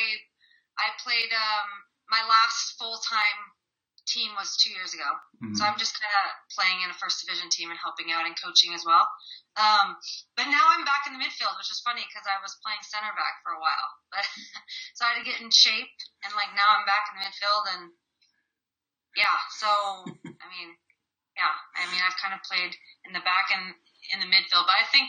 I 0.78 0.86
played 1.02 1.34
um 1.34 1.68
my 2.08 2.22
last 2.28 2.78
full 2.78 2.98
time 3.02 3.38
team 4.08 4.34
was 4.34 4.58
two 4.58 4.74
years 4.74 4.92
ago. 4.92 5.06
Mm-hmm. 5.38 5.54
So 5.54 5.62
I'm 5.62 5.78
just 5.78 5.94
kind 5.94 6.10
of 6.10 6.34
playing 6.52 6.82
in 6.82 6.90
a 6.90 6.96
first 6.98 7.22
division 7.22 7.50
team 7.50 7.70
and 7.70 7.78
helping 7.78 8.10
out 8.10 8.26
and 8.26 8.34
coaching 8.34 8.74
as 8.74 8.82
well. 8.82 9.06
Um, 9.54 9.94
but 10.34 10.48
now 10.48 10.64
I'm 10.72 10.84
back 10.88 11.04
in 11.06 11.14
the 11.14 11.22
midfield, 11.22 11.54
which 11.60 11.70
is 11.70 11.84
funny 11.84 12.02
because 12.02 12.24
I 12.24 12.40
was 12.40 12.56
playing 12.64 12.82
center 12.82 13.12
back 13.14 13.44
for 13.44 13.52
a 13.54 13.60
while. 13.60 13.90
But 14.12 14.28
so 14.92 15.08
I 15.08 15.16
had 15.16 15.20
to 15.20 15.28
get 15.28 15.40
in 15.40 15.48
shape, 15.48 15.96
and 16.20 16.36
like 16.36 16.52
now 16.52 16.68
I'm 16.76 16.84
back 16.84 17.08
in 17.12 17.16
the 17.16 17.24
midfield, 17.24 17.64
and 17.72 17.82
yeah. 19.16 19.38
So 19.56 19.68
I 20.44 20.46
mean, 20.52 20.76
yeah. 21.36 21.54
I 21.80 21.88
mean, 21.88 22.02
I've 22.04 22.20
kind 22.20 22.36
of 22.36 22.44
played 22.44 22.76
in 23.08 23.16
the 23.16 23.24
back 23.24 23.48
and 23.52 23.72
in 24.12 24.20
the 24.20 24.28
midfield, 24.28 24.68
but 24.68 24.76
I 24.76 24.84
think 24.92 25.08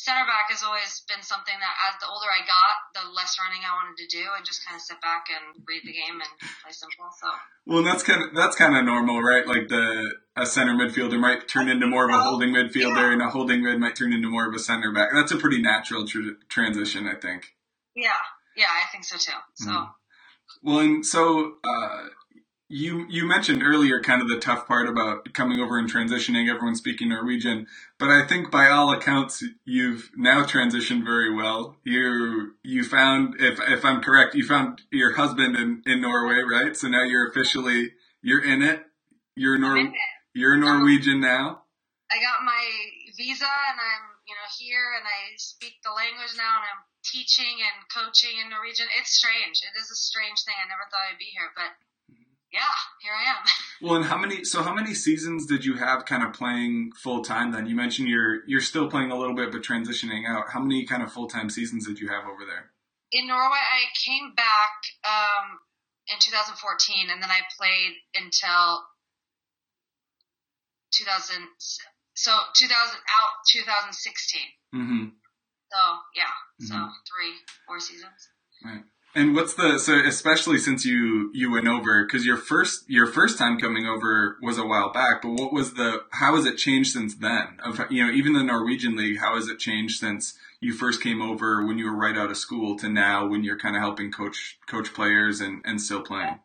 center 0.00 0.24
back 0.24 0.48
has 0.48 0.64
always 0.64 1.04
been 1.04 1.20
something 1.20 1.52
that 1.52 1.74
as 1.92 2.00
the 2.00 2.08
older 2.08 2.24
I 2.32 2.40
got, 2.48 2.74
the 2.96 3.04
less 3.12 3.36
running 3.36 3.60
I 3.60 3.76
wanted 3.76 4.00
to 4.00 4.08
do 4.08 4.24
and 4.32 4.40
just 4.44 4.64
kind 4.64 4.74
of 4.74 4.80
sit 4.80 4.96
back 5.04 5.28
and 5.28 5.60
read 5.68 5.84
the 5.84 5.92
game 5.92 6.16
and 6.16 6.32
play 6.64 6.72
simple. 6.72 7.12
So 7.20 7.28
well, 7.68 7.84
that's 7.84 8.02
kind 8.02 8.24
of 8.24 8.32
that's 8.32 8.56
kind 8.56 8.72
of 8.76 8.84
normal, 8.84 9.20
right? 9.20 9.46
Like 9.46 9.68
the 9.68 10.16
a 10.36 10.46
center 10.46 10.72
midfielder 10.72 11.20
might 11.20 11.48
turn 11.48 11.68
into 11.68 11.86
more 11.86 12.08
of 12.08 12.14
a 12.16 12.22
holding 12.22 12.56
midfielder, 12.56 13.12
yeah. 13.12 13.12
and 13.12 13.22
a 13.22 13.28
holding 13.28 13.62
mid 13.62 13.78
might 13.78 13.94
turn 13.94 14.12
into 14.12 14.28
more 14.28 14.48
of 14.48 14.54
a 14.54 14.58
center 14.58 14.90
back. 14.92 15.10
That's 15.12 15.32
a 15.32 15.36
pretty 15.36 15.60
natural 15.60 16.06
tr- 16.06 16.40
transition, 16.48 17.06
I 17.06 17.20
think. 17.20 17.52
Yeah, 17.94 18.24
yeah, 18.56 18.72
I 18.72 18.88
think 18.90 19.04
so 19.04 19.16
too. 19.20 19.38
So. 19.54 19.70
Mm. 19.70 19.90
Well, 20.62 20.78
and 20.80 21.06
so 21.06 21.56
uh, 21.62 22.08
you 22.72 23.04
you 23.10 23.26
mentioned 23.26 23.64
earlier 23.64 24.00
kind 24.00 24.22
of 24.22 24.28
the 24.28 24.38
tough 24.38 24.64
part 24.66 24.88
about 24.88 25.34
coming 25.34 25.58
over 25.58 25.76
and 25.76 25.90
transitioning 25.92 26.48
everyone 26.48 26.76
speaking 26.76 27.08
norwegian 27.08 27.66
but 27.98 28.08
i 28.08 28.24
think 28.24 28.48
by 28.48 28.70
all 28.70 28.92
accounts 28.92 29.42
you've 29.64 30.08
now 30.16 30.44
transitioned 30.44 31.04
very 31.04 31.34
well. 31.34 31.76
You 31.82 32.54
you 32.62 32.84
found 32.84 33.34
if 33.40 33.58
if 33.58 33.84
i'm 33.84 34.00
correct 34.00 34.36
you 34.36 34.46
found 34.46 34.82
your 34.92 35.16
husband 35.16 35.56
in 35.56 35.82
in 35.84 36.00
norway 36.00 36.40
right? 36.46 36.76
So 36.76 36.86
now 36.86 37.02
you're 37.02 37.28
officially 37.28 37.90
you're 38.22 38.44
in 38.44 38.62
it? 38.62 38.86
You're 39.34 39.58
Nor- 39.58 39.76
it. 39.78 39.90
you're 40.32 40.54
um, 40.54 40.60
norwegian 40.60 41.20
now? 41.20 41.66
I 42.06 42.22
got 42.22 42.46
my 42.46 42.64
visa 43.18 43.50
and 43.50 43.78
i'm 43.82 44.04
you 44.30 44.34
know 44.38 44.46
here 44.62 44.94
and 44.96 45.04
i 45.10 45.34
speak 45.42 45.82
the 45.82 45.90
language 45.90 46.38
now 46.38 46.62
and 46.62 46.66
i'm 46.70 46.82
teaching 47.02 47.58
and 47.66 47.76
coaching 47.90 48.38
in 48.38 48.46
norwegian. 48.46 48.86
It's 48.94 49.10
strange. 49.18 49.58
It 49.58 49.74
is 49.74 49.90
a 49.90 49.98
strange 49.98 50.44
thing. 50.46 50.54
I 50.54 50.68
never 50.70 50.86
thought 50.86 51.10
i'd 51.10 51.18
be 51.18 51.34
here 51.34 51.50
but 51.58 51.74
yeah, 52.52 52.74
here 53.00 53.12
I 53.12 53.30
am. 53.30 53.36
Well, 53.82 53.96
and 53.96 54.04
how 54.04 54.18
many? 54.18 54.44
So, 54.44 54.62
how 54.62 54.74
many 54.74 54.92
seasons 54.92 55.46
did 55.46 55.64
you 55.64 55.76
have 55.78 56.04
kind 56.04 56.22
of 56.22 56.34
playing 56.34 56.92
full 57.02 57.24
time? 57.24 57.50
Then 57.50 57.64
you 57.64 57.74
mentioned 57.74 58.08
you're 58.08 58.44
you're 58.46 58.60
still 58.60 58.90
playing 58.90 59.10
a 59.10 59.16
little 59.16 59.34
bit, 59.34 59.50
but 59.50 59.62
transitioning 59.62 60.28
out. 60.28 60.50
How 60.52 60.60
many 60.60 60.84
kind 60.84 61.02
of 61.02 61.10
full 61.10 61.28
time 61.28 61.48
seasons 61.48 61.86
did 61.86 61.98
you 61.98 62.08
have 62.08 62.24
over 62.24 62.44
there? 62.44 62.72
In 63.10 63.26
Norway, 63.26 63.56
I 63.56 63.88
came 64.04 64.34
back 64.34 64.76
um, 65.08 65.64
in 66.12 66.18
2014, 66.20 67.08
and 67.08 67.22
then 67.22 67.30
I 67.30 67.40
played 67.56 67.96
until 68.14 68.84
2000. 70.92 71.40
So 72.12 72.36
2000 72.52 72.68
out 72.76 73.32
2016. 73.48 74.40
Mm-hmm. 74.74 75.04
So 75.72 75.80
yeah, 76.14 76.28
mm-hmm. 76.60 76.66
so 76.68 76.76
three, 77.08 77.32
four 77.66 77.80
seasons. 77.80 78.28
Right. 78.62 78.84
And 79.14 79.34
what's 79.34 79.54
the 79.54 79.78
so 79.78 79.98
especially 79.98 80.58
since 80.58 80.84
you 80.84 81.30
you 81.34 81.50
went 81.50 81.66
over 81.66 82.04
because 82.04 82.24
your 82.24 82.36
first 82.36 82.88
your 82.88 83.06
first 83.06 83.38
time 83.38 83.58
coming 83.58 83.86
over 83.86 84.38
was 84.40 84.56
a 84.56 84.64
while 84.64 84.92
back, 84.92 85.22
but 85.22 85.32
what 85.32 85.52
was 85.52 85.74
the 85.74 86.02
how 86.10 86.36
has 86.36 86.46
it 86.46 86.56
changed 86.56 86.92
since 86.92 87.16
then? 87.16 87.58
Of 87.64 87.80
you 87.90 88.06
know 88.06 88.12
even 88.12 88.34
the 88.34 88.44
Norwegian 88.44 88.96
league, 88.96 89.18
how 89.18 89.34
has 89.34 89.48
it 89.48 89.58
changed 89.58 89.98
since 89.98 90.38
you 90.60 90.72
first 90.72 91.02
came 91.02 91.20
over 91.20 91.66
when 91.66 91.76
you 91.78 91.86
were 91.86 91.96
right 91.96 92.16
out 92.16 92.30
of 92.30 92.36
school 92.36 92.76
to 92.78 92.88
now 92.88 93.26
when 93.26 93.42
you're 93.42 93.58
kind 93.58 93.74
of 93.74 93.82
helping 93.82 94.12
coach 94.12 94.58
coach 94.68 94.94
players 94.94 95.40
and 95.40 95.62
and 95.64 95.80
still 95.80 96.02
playing? 96.02 96.38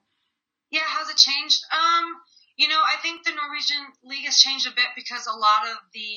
Yeah, 0.72 0.88
how's 0.88 1.10
it 1.10 1.17
changed? 1.17 1.62
Um, 1.72 2.15
You 2.57 2.67
know, 2.67 2.79
I 2.79 2.95
think 3.03 3.24
the 3.24 3.36
Norwegian 3.36 3.84
league 4.03 4.25
has 4.25 4.39
changed 4.39 4.65
a 4.65 4.72
bit 4.72 4.95
because 4.95 5.27
a 5.27 5.36
lot 5.38 5.67
of 5.67 5.77
the 5.91 6.10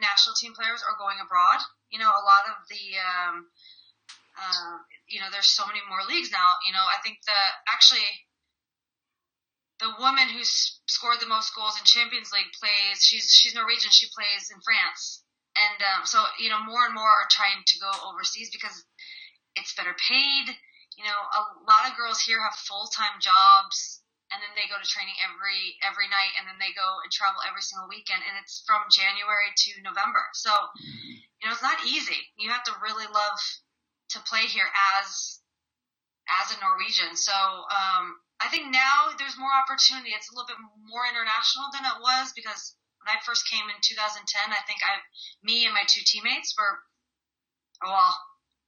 national 0.00 0.38
team 0.38 0.54
players 0.54 0.82
are 0.86 0.96
going 0.96 1.18
abroad. 1.18 1.60
You 1.90 1.98
know, 1.98 2.08
a 2.08 2.24
lot 2.24 2.46
of 2.46 2.62
the, 2.70 2.84
um, 3.02 3.50
uh, 4.38 4.78
you 5.08 5.20
know, 5.20 5.28
there's 5.32 5.50
so 5.50 5.66
many 5.66 5.80
more 5.88 6.02
leagues 6.06 6.30
now. 6.30 6.58
You 6.66 6.72
know, 6.72 6.84
I 6.84 6.98
think 7.02 7.18
the 7.26 7.40
actually 7.70 8.06
the 9.80 9.90
woman 9.98 10.28
who 10.28 10.44
scored 10.44 11.18
the 11.20 11.30
most 11.30 11.54
goals 11.56 11.78
in 11.80 11.84
Champions 11.84 12.30
League 12.30 12.52
plays. 12.54 13.02
She's 13.02 13.32
she's 13.32 13.54
Norwegian. 13.54 13.90
She 13.90 14.06
plays 14.12 14.52
in 14.52 14.60
France, 14.60 15.24
and 15.56 15.78
um, 15.82 16.00
so 16.04 16.22
you 16.38 16.48
know, 16.48 16.60
more 16.62 16.84
and 16.84 16.94
more 16.94 17.08
are 17.08 17.30
trying 17.30 17.64
to 17.64 17.76
go 17.80 17.90
overseas 18.06 18.50
because 18.52 18.84
it's 19.56 19.74
better 19.74 19.96
paid. 19.96 20.54
You 20.98 21.04
know, 21.08 21.16
a 21.16 21.42
lot 21.64 21.88
of 21.88 21.96
girls 21.96 22.20
here 22.20 22.42
have 22.42 22.54
full 22.54 22.86
time 22.92 23.18
jobs 23.24 24.00
and 24.30 24.38
then 24.38 24.54
they 24.54 24.70
go 24.70 24.78
to 24.78 24.86
training 24.86 25.18
every 25.26 25.74
every 25.82 26.06
night 26.06 26.34
and 26.38 26.46
then 26.46 26.58
they 26.62 26.70
go 26.74 27.02
and 27.02 27.10
travel 27.10 27.42
every 27.42 27.62
single 27.62 27.90
weekend 27.90 28.22
and 28.22 28.38
it's 28.38 28.62
from 28.62 28.86
January 28.90 29.50
to 29.50 29.70
November. 29.82 30.22
So, 30.38 30.54
you 30.78 31.44
know, 31.44 31.54
it's 31.54 31.66
not 31.66 31.82
easy. 31.82 32.30
You 32.38 32.50
have 32.54 32.62
to 32.70 32.74
really 32.78 33.10
love 33.10 33.38
to 34.16 34.18
play 34.26 34.46
here 34.46 34.68
as 34.98 35.40
as 36.30 36.54
a 36.54 36.60
Norwegian. 36.62 37.18
So, 37.18 37.34
um, 37.34 38.14
I 38.38 38.48
think 38.48 38.70
now 38.70 39.10
there's 39.18 39.36
more 39.36 39.50
opportunity. 39.50 40.14
It's 40.14 40.30
a 40.30 40.34
little 40.34 40.46
bit 40.46 40.62
more 40.86 41.04
international 41.04 41.68
than 41.74 41.84
it 41.84 41.98
was 41.98 42.32
because 42.32 42.78
when 43.02 43.10
I 43.10 43.18
first 43.26 43.50
came 43.50 43.66
in 43.66 43.76
2010, 43.82 44.22
I 44.48 44.62
think 44.64 44.80
I, 44.86 45.02
me 45.42 45.66
and 45.66 45.74
my 45.74 45.84
two 45.88 46.00
teammates 46.06 46.54
were, 46.56 46.80
well, 47.82 48.14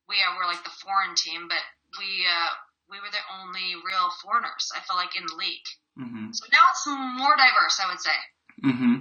we 0.08 0.18
were 0.37 0.49
like 0.50 0.64
the 0.64 0.75
foreign 0.82 1.14
team, 1.14 1.49
but 1.49 1.62
we 1.99 2.26
uh, 2.26 2.52
we 2.90 3.00
were 3.00 3.12
the 3.12 3.25
only 3.40 3.76
real 3.80 4.08
foreigners. 4.20 4.68
I 4.76 4.80
felt 4.84 4.99
like 4.99 5.16
in 5.16 5.25
the 5.25 5.37
league. 5.37 5.68
Mm-hmm. 5.96 6.32
So 6.32 6.44
now 6.52 6.64
it's 6.72 6.84
more 6.87 7.37
diverse, 7.37 7.80
I 7.80 7.88
would 7.88 8.00
say. 8.00 8.18
Mm-hmm. 8.64 8.94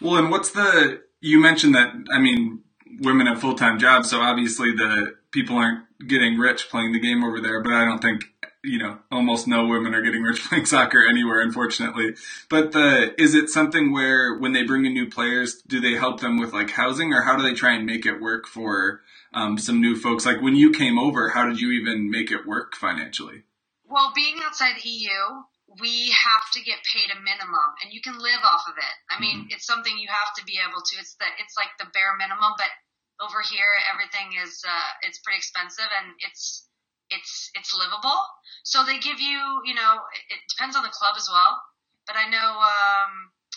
Well, 0.00 0.16
and 0.16 0.30
what's 0.30 0.50
the? 0.50 1.02
You 1.20 1.40
mentioned 1.40 1.74
that. 1.74 1.94
I 2.12 2.18
mean, 2.18 2.62
women 3.00 3.26
have 3.26 3.40
full 3.40 3.54
time 3.54 3.78
jobs, 3.78 4.10
so 4.10 4.20
obviously 4.20 4.72
the 4.72 5.14
people 5.38 5.56
aren't 5.56 5.84
getting 6.06 6.38
rich 6.38 6.68
playing 6.68 6.92
the 6.92 7.00
game 7.00 7.22
over 7.22 7.40
there. 7.40 7.62
But 7.62 7.72
I 7.72 7.84
don't 7.84 8.00
think 8.00 8.24
you 8.64 8.78
know 8.78 8.98
almost 9.12 9.46
no 9.46 9.66
women 9.66 9.94
are 9.94 10.02
getting 10.02 10.22
rich 10.22 10.42
playing 10.48 10.66
soccer 10.66 11.06
anywhere, 11.08 11.40
unfortunately. 11.42 12.14
But 12.48 12.72
the 12.72 13.14
is 13.20 13.34
it 13.34 13.48
something 13.48 13.92
where 13.92 14.36
when 14.36 14.52
they 14.52 14.64
bring 14.64 14.84
in 14.84 14.94
new 14.94 15.08
players, 15.08 15.62
do 15.66 15.80
they 15.80 15.94
help 15.94 16.20
them 16.20 16.38
with 16.38 16.52
like 16.52 16.70
housing, 16.70 17.12
or 17.12 17.22
how 17.22 17.36
do 17.36 17.42
they 17.42 17.54
try 17.54 17.74
and 17.74 17.86
make 17.86 18.06
it 18.06 18.20
work 18.20 18.46
for 18.46 19.02
um, 19.32 19.58
some 19.58 19.80
new 19.80 19.96
folks. 19.96 20.26
Like 20.26 20.40
when 20.40 20.56
you 20.56 20.72
came 20.72 20.98
over, 20.98 21.28
how 21.28 21.46
did 21.46 21.60
you 21.60 21.72
even 21.72 22.10
make 22.10 22.30
it 22.30 22.46
work 22.46 22.74
financially? 22.74 23.44
Well, 23.88 24.12
being 24.14 24.36
outside 24.44 24.76
the 24.76 24.88
EU, 24.88 25.44
we 25.80 26.12
have 26.12 26.48
to 26.52 26.60
get 26.64 26.80
paid 26.84 27.12
a 27.12 27.20
minimum, 27.20 27.70
and 27.84 27.92
you 27.92 28.00
can 28.00 28.16
live 28.16 28.40
off 28.44 28.64
of 28.68 28.76
it. 28.76 28.96
I 29.12 29.20
mean, 29.20 29.48
mm-hmm. 29.48 29.54
it's 29.54 29.66
something 29.66 29.92
you 29.96 30.08
have 30.08 30.32
to 30.36 30.44
be 30.44 30.60
able 30.60 30.80
to. 30.80 30.94
It's 30.98 31.14
the 31.16 31.28
it's 31.40 31.56
like 31.56 31.72
the 31.78 31.88
bare 31.92 32.16
minimum, 32.16 32.52
but 32.56 32.72
over 33.18 33.42
here 33.42 33.70
everything 33.90 34.38
is 34.38 34.62
uh, 34.62 34.90
it's 35.02 35.18
pretty 35.20 35.38
expensive, 35.38 35.88
and 35.88 36.14
it's 36.22 36.66
it's 37.10 37.50
it's 37.54 37.74
livable. 37.74 38.20
So 38.64 38.84
they 38.84 38.98
give 38.98 39.18
you, 39.18 39.40
you 39.64 39.74
know, 39.74 39.92
it 40.30 40.40
depends 40.52 40.76
on 40.76 40.82
the 40.82 40.92
club 40.92 41.16
as 41.16 41.28
well. 41.30 41.58
But 42.06 42.16
I 42.16 42.28
know 42.30 42.50
um, 42.62 43.12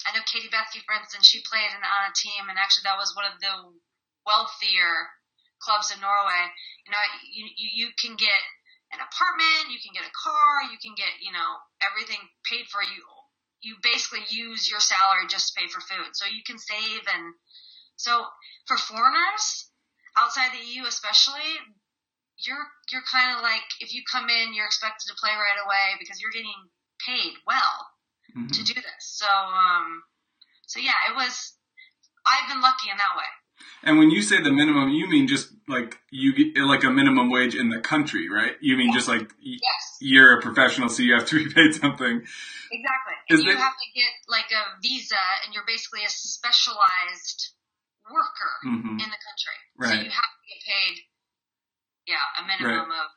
I 0.08 0.16
know 0.16 0.24
Katie 0.26 0.52
Bethke, 0.52 0.82
for 0.84 0.96
instance, 0.98 1.28
she 1.28 1.44
played 1.46 1.72
in, 1.72 1.82
on 1.84 2.10
a 2.10 2.14
team, 2.16 2.50
and 2.50 2.58
actually 2.58 2.90
that 2.90 3.00
was 3.00 3.16
one 3.16 3.28
of 3.28 3.40
the 3.40 3.54
wealthier 4.26 5.10
clubs 5.62 5.94
in 5.94 6.02
Norway, 6.02 6.44
you 6.86 6.92
know, 6.92 7.02
you, 7.30 7.46
you, 7.56 7.70
you 7.86 7.88
can 7.96 8.18
get 8.18 8.42
an 8.92 9.00
apartment, 9.00 9.72
you 9.72 9.80
can 9.80 9.94
get 9.94 10.04
a 10.04 10.12
car, 10.12 10.68
you 10.68 10.78
can 10.82 10.98
get, 10.98 11.22
you 11.22 11.32
know, 11.32 11.62
everything 11.80 12.20
paid 12.44 12.66
for 12.68 12.82
you. 12.82 13.06
You 13.62 13.78
basically 13.86 14.26
use 14.28 14.68
your 14.68 14.82
salary 14.82 15.30
just 15.30 15.54
to 15.54 15.62
pay 15.62 15.70
for 15.70 15.80
food. 15.86 16.18
So 16.18 16.26
you 16.26 16.42
can 16.44 16.58
save 16.58 17.06
and 17.06 17.38
so 17.96 18.26
for 18.68 18.78
foreigners 18.78 19.70
outside 20.18 20.52
the 20.52 20.64
EU 20.64 20.84
especially, 20.86 21.50
you're 22.38 22.68
you're 22.92 23.06
kind 23.12 23.36
of 23.38 23.44
like 23.44 23.64
if 23.80 23.94
you 23.94 24.04
come 24.12 24.30
in, 24.30 24.54
you're 24.54 24.66
expected 24.66 25.08
to 25.08 25.16
play 25.20 25.32
right 25.32 25.62
away 25.64 25.98
because 26.00 26.20
you're 26.22 26.34
getting 26.34 26.58
paid 27.06 27.34
well 27.46 27.88
mm-hmm. 28.36 28.52
to 28.52 28.64
do 28.64 28.74
this. 28.74 29.02
So 29.02 29.28
um 29.28 30.04
so 30.68 30.80
yeah, 30.80 31.12
it 31.12 31.16
was 31.16 31.54
I've 32.26 32.50
been 32.50 32.62
lucky 32.62 32.90
in 32.90 32.98
that 32.98 33.18
way. 33.18 33.30
And 33.84 33.98
when 33.98 34.12
you 34.12 34.22
say 34.22 34.42
the 34.42 34.52
minimum, 34.52 34.90
you 34.90 35.08
mean 35.08 35.28
just 35.28 35.50
like 35.68 35.98
you 36.10 36.34
get 36.34 36.64
like 36.64 36.84
a 36.84 36.90
minimum 36.90 37.32
wage 37.32 37.56
in 37.56 37.70
the 37.70 37.80
country, 37.80 38.30
right? 38.30 38.54
You 38.62 38.78
mean 38.78 38.88
yes. 38.88 38.96
just 38.96 39.08
like 39.08 39.32
yes. 39.40 39.98
you're 40.00 40.38
a 40.38 40.42
professional, 40.42 40.90
so 40.90 41.04
you 41.04 41.14
have 41.14 41.28
to 41.28 41.44
be 41.44 41.54
paid 41.54 41.74
something. 41.74 42.22
Exactly. 42.72 43.16
And 43.30 43.40
Is 43.40 43.46
you 43.46 43.56
have 43.56 43.74
to 43.74 43.90
get 43.94 44.12
like 44.28 44.52
a 44.52 44.82
visa, 44.82 45.22
and 45.46 45.54
you're 45.54 45.66
basically 45.66 46.04
a 46.06 46.10
specialized 46.10 47.54
worker 48.12 48.54
mm-hmm. 48.68 49.00
in 49.00 49.08
the 49.10 49.22
country. 49.24 49.58
Right. 49.78 49.90
So 49.90 49.96
you 50.04 50.12
have 50.12 50.32
to 50.36 50.44
get 50.48 50.60
paid, 50.68 50.96
yeah, 52.08 52.40
a 52.40 52.44
minimum 52.46 52.90
right. 52.90 53.04
of 53.04 53.10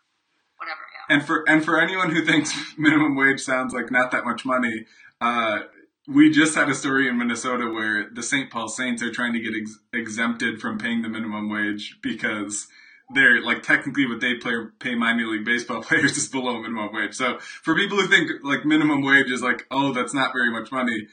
whatever. 0.57 0.81
Yeah. 0.81 1.17
And 1.17 1.27
for 1.27 1.45
and 1.49 1.65
for 1.65 1.81
anyone 1.81 2.11
who 2.11 2.25
thinks 2.25 2.55
minimum 2.79 3.17
wage 3.17 3.41
sounds 3.41 3.75
like 3.75 3.91
not 3.91 4.11
that 4.13 4.25
much 4.25 4.45
money, 4.45 4.87
uh, 5.21 5.61
we 6.07 6.31
just 6.31 6.55
had 6.55 6.69
a 6.69 6.75
story 6.75 7.09
in 7.09 7.19
Minnesota 7.19 7.67
where 7.69 8.09
the 8.11 8.23
St. 8.23 8.51
Paul 8.51 8.69
Saints 8.69 9.03
are 9.03 9.11
trying 9.11 9.33
to 9.33 9.41
get 9.41 9.55
ex- 9.59 9.79
exempted 9.93 10.61
from 10.61 10.79
paying 10.79 11.03
the 11.03 11.09
minimum 11.09 11.49
wage 11.49 11.99
because 12.03 12.69
they're 13.15 13.43
like 13.43 13.63
technically 13.63 14.07
what 14.07 14.21
they 14.21 14.35
play, 14.35 14.53
pay 14.79 14.95
minor 14.95 15.27
league 15.27 15.45
baseball 15.45 15.83
players 15.83 16.17
is 16.17 16.29
below 16.29 16.61
minimum 16.61 16.93
wage. 16.93 17.15
So 17.15 17.39
for 17.39 17.75
people 17.75 17.99
who 17.99 18.09
think 18.09 18.31
like 18.43 18.65
minimum 18.65 19.03
wage 19.03 19.31
is 19.31 19.43
like, 19.43 19.67
oh, 19.71 19.93
that's 19.93 20.15
not 20.15 20.33
very 20.33 20.51
much 20.51 20.71
money. 20.71 21.09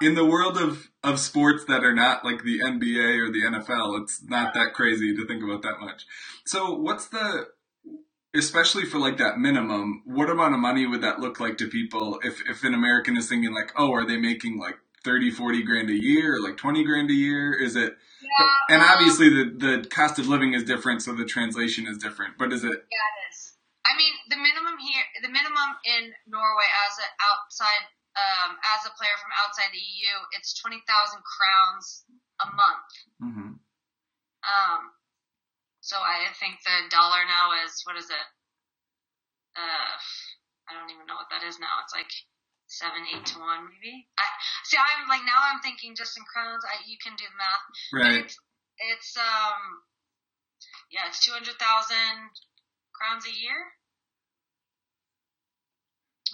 In 0.00 0.14
the 0.14 0.24
world 0.24 0.56
of, 0.56 0.90
of 1.02 1.18
sports 1.18 1.64
that 1.66 1.84
are 1.84 1.94
not 1.94 2.24
like 2.24 2.42
the 2.42 2.60
NBA 2.60 3.18
or 3.18 3.32
the 3.32 3.42
NFL, 3.42 4.02
it's 4.02 4.22
not 4.22 4.54
that 4.54 4.74
crazy 4.74 5.14
to 5.16 5.26
think 5.26 5.42
about 5.42 5.62
that 5.62 5.80
much. 5.80 6.06
So 6.44 6.74
what's 6.74 7.08
the, 7.08 7.48
especially 8.34 8.84
for 8.84 8.98
like 8.98 9.18
that 9.18 9.38
minimum, 9.38 10.02
what 10.04 10.30
amount 10.30 10.54
of 10.54 10.60
money 10.60 10.86
would 10.86 11.02
that 11.02 11.20
look 11.20 11.40
like 11.40 11.58
to 11.58 11.68
people 11.68 12.20
if, 12.22 12.40
if 12.48 12.62
an 12.64 12.74
American 12.74 13.16
is 13.16 13.28
thinking 13.28 13.52
like, 13.52 13.72
oh, 13.76 13.92
are 13.92 14.06
they 14.06 14.16
making 14.16 14.58
like 14.58 14.76
30, 15.04 15.30
40 15.30 15.62
grand 15.62 15.90
a 15.90 16.00
year 16.00 16.36
or 16.36 16.40
like 16.40 16.56
20 16.56 16.84
grand 16.84 17.10
a 17.10 17.14
year? 17.14 17.54
Is 17.54 17.76
it, 17.76 17.96
yeah, 18.22 18.74
and 18.74 18.82
um, 18.82 18.88
obviously 18.90 19.30
the, 19.30 19.44
the 19.56 19.88
cost 19.88 20.18
of 20.18 20.28
living 20.28 20.54
is 20.54 20.64
different, 20.64 21.02
so 21.02 21.14
the 21.14 21.24
translation 21.24 21.86
is 21.86 21.98
different, 21.98 22.36
but 22.38 22.52
is 22.52 22.64
it? 22.64 22.70
Yeah, 22.70 23.06
it 23.08 23.18
is. 23.30 23.54
I 23.86 23.96
mean, 23.96 24.12
the 24.28 24.36
minimum 24.36 24.76
here, 24.78 25.04
the 25.22 25.32
minimum 25.32 25.70
in 25.86 26.12
Norway 26.26 26.68
as 26.86 26.98
an 26.98 27.10
outside, 27.24 27.88
um, 28.18 28.58
as 28.74 28.82
a 28.82 28.92
player 28.98 29.14
from 29.22 29.30
outside 29.38 29.70
the 29.70 29.78
EU, 29.78 30.14
it's 30.34 30.58
20,000 30.58 30.82
crowns 31.22 32.02
a 32.42 32.48
month. 32.50 32.90
Mm-hmm. 33.22 33.52
Um, 34.42 34.82
so 35.80 35.96
I 35.96 36.28
think 36.36 36.60
the 36.66 36.90
dollar 36.90 37.22
now 37.24 37.54
is 37.64 37.80
what 37.86 37.96
is 37.96 38.10
it? 38.10 38.28
Uh, 39.54 39.94
I 40.68 40.76
don't 40.76 40.90
even 40.92 41.06
know 41.08 41.16
what 41.16 41.30
that 41.32 41.46
is 41.46 41.56
now. 41.58 41.80
It's 41.82 41.96
like 41.96 42.12
seven, 42.68 43.02
eight 43.08 43.24
to 43.32 43.40
one, 43.40 43.72
maybe. 43.72 44.06
I 44.20 44.26
see. 44.68 44.76
I'm 44.76 45.08
like 45.08 45.24
now. 45.24 45.40
I'm 45.40 45.64
thinking 45.64 45.96
just 45.96 46.14
in 46.20 46.24
crowns. 46.28 46.62
I 46.62 46.84
you 46.84 47.00
can 47.00 47.16
do 47.16 47.24
the 47.24 47.38
math. 47.40 47.64
Right. 47.90 48.20
It's, 48.22 48.36
it's 48.92 49.16
um, 49.16 49.82
yeah, 50.92 51.08
it's 51.08 51.24
two 51.24 51.32
hundred 51.32 51.56
thousand 51.56 52.36
crowns 52.92 53.24
a 53.24 53.32
year. 53.32 53.58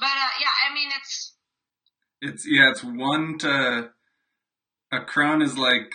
But 0.02 0.12
uh, 0.12 0.34
yeah, 0.42 0.52
I 0.66 0.74
mean 0.74 0.90
it's. 0.92 1.32
It's 2.24 2.46
yeah, 2.48 2.70
it's 2.70 2.82
one 2.82 3.38
to. 3.38 3.90
A 4.92 5.00
crown 5.00 5.42
is 5.42 5.58
like. 5.58 5.92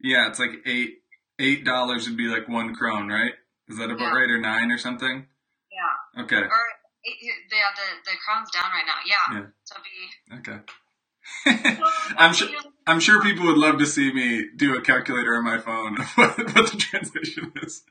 Yeah, 0.00 0.28
it's 0.28 0.38
like 0.38 0.50
eight 0.66 0.98
eight 1.38 1.64
dollars 1.64 2.08
would 2.08 2.16
be 2.16 2.26
like 2.26 2.48
one 2.48 2.74
crown, 2.74 3.08
right? 3.08 3.32
Is 3.68 3.78
that 3.78 3.90
about 3.90 4.00
yeah. 4.00 4.14
right, 4.14 4.30
or 4.30 4.40
nine 4.40 4.70
or 4.70 4.78
something? 4.78 5.26
Yeah. 5.70 6.22
Okay. 6.22 6.36
Or 6.36 6.62
yeah, 7.04 7.62
the 7.76 8.10
the 8.10 8.16
krone's 8.24 8.50
down 8.50 8.70
right 8.70 8.84
now. 8.86 8.98
Yeah. 9.06 9.40
yeah. 9.40 9.46
So 9.64 9.76
be. 9.84 10.38
Okay. 10.38 11.80
I'm 12.18 12.34
sure. 12.34 12.48
I'm 12.86 13.00
sure 13.00 13.22
people 13.22 13.46
would 13.46 13.56
love 13.56 13.78
to 13.78 13.86
see 13.86 14.12
me 14.12 14.46
do 14.56 14.76
a 14.76 14.82
calculator 14.82 15.36
on 15.36 15.44
my 15.44 15.58
phone 15.58 15.96
what, 16.16 16.36
what 16.36 16.70
the 16.70 16.76
translation 16.78 17.52
is. 17.62 17.82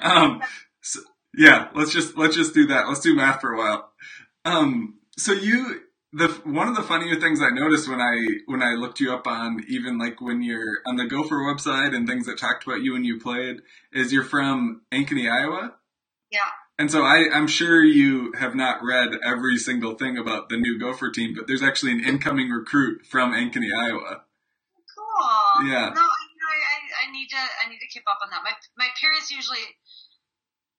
Um, 0.00 0.42
so, 0.80 1.00
yeah, 1.36 1.68
let's 1.74 1.92
just 1.92 2.16
let's 2.16 2.36
just 2.36 2.54
do 2.54 2.66
that. 2.68 2.88
Let's 2.88 3.00
do 3.00 3.14
math 3.14 3.40
for 3.40 3.52
a 3.52 3.58
while. 3.58 3.90
Um, 4.44 5.00
so 5.18 5.32
you 5.32 5.82
the 6.12 6.28
one 6.44 6.68
of 6.68 6.76
the 6.76 6.82
funnier 6.82 7.20
things 7.20 7.40
I 7.40 7.50
noticed 7.50 7.88
when 7.88 8.00
I 8.00 8.16
when 8.46 8.62
I 8.62 8.74
looked 8.74 9.00
you 9.00 9.12
up 9.12 9.26
on 9.26 9.62
even 9.68 9.98
like 9.98 10.20
when 10.20 10.42
you're 10.42 10.78
on 10.86 10.96
the 10.96 11.06
Gopher 11.06 11.36
website 11.36 11.94
and 11.94 12.08
things 12.08 12.26
that 12.26 12.38
talked 12.38 12.66
about 12.66 12.80
you 12.80 12.94
when 12.94 13.04
you 13.04 13.20
played 13.20 13.60
is 13.92 14.12
you're 14.12 14.24
from 14.24 14.82
Ankeny, 14.90 15.30
Iowa. 15.30 15.74
Yeah. 16.30 16.48
And 16.78 16.90
so 16.90 17.02
I, 17.02 17.28
I'm 17.32 17.48
sure 17.48 17.82
you 17.82 18.32
have 18.38 18.54
not 18.54 18.78
read 18.82 19.10
every 19.24 19.58
single 19.58 19.96
thing 19.96 20.16
about 20.16 20.48
the 20.48 20.56
new 20.56 20.78
Gopher 20.78 21.10
team, 21.10 21.34
but 21.36 21.48
there's 21.48 21.62
actually 21.62 21.92
an 21.92 22.04
incoming 22.04 22.50
recruit 22.50 23.04
from 23.04 23.32
Ankeny, 23.32 23.68
Iowa. 23.76 24.22
Cool. 24.94 25.66
Yeah. 25.66 25.90
No, 25.92 26.00
I, 26.00 26.04
I, 26.04 27.08
I 27.08 27.12
need 27.12 27.28
to 27.30 27.36
I 27.36 27.68
need 27.68 27.80
to 27.80 27.88
keep 27.88 28.04
up 28.08 28.18
on 28.22 28.30
that. 28.30 28.40
My 28.44 28.52
my 28.78 28.88
parents 29.00 29.30
usually 29.30 29.76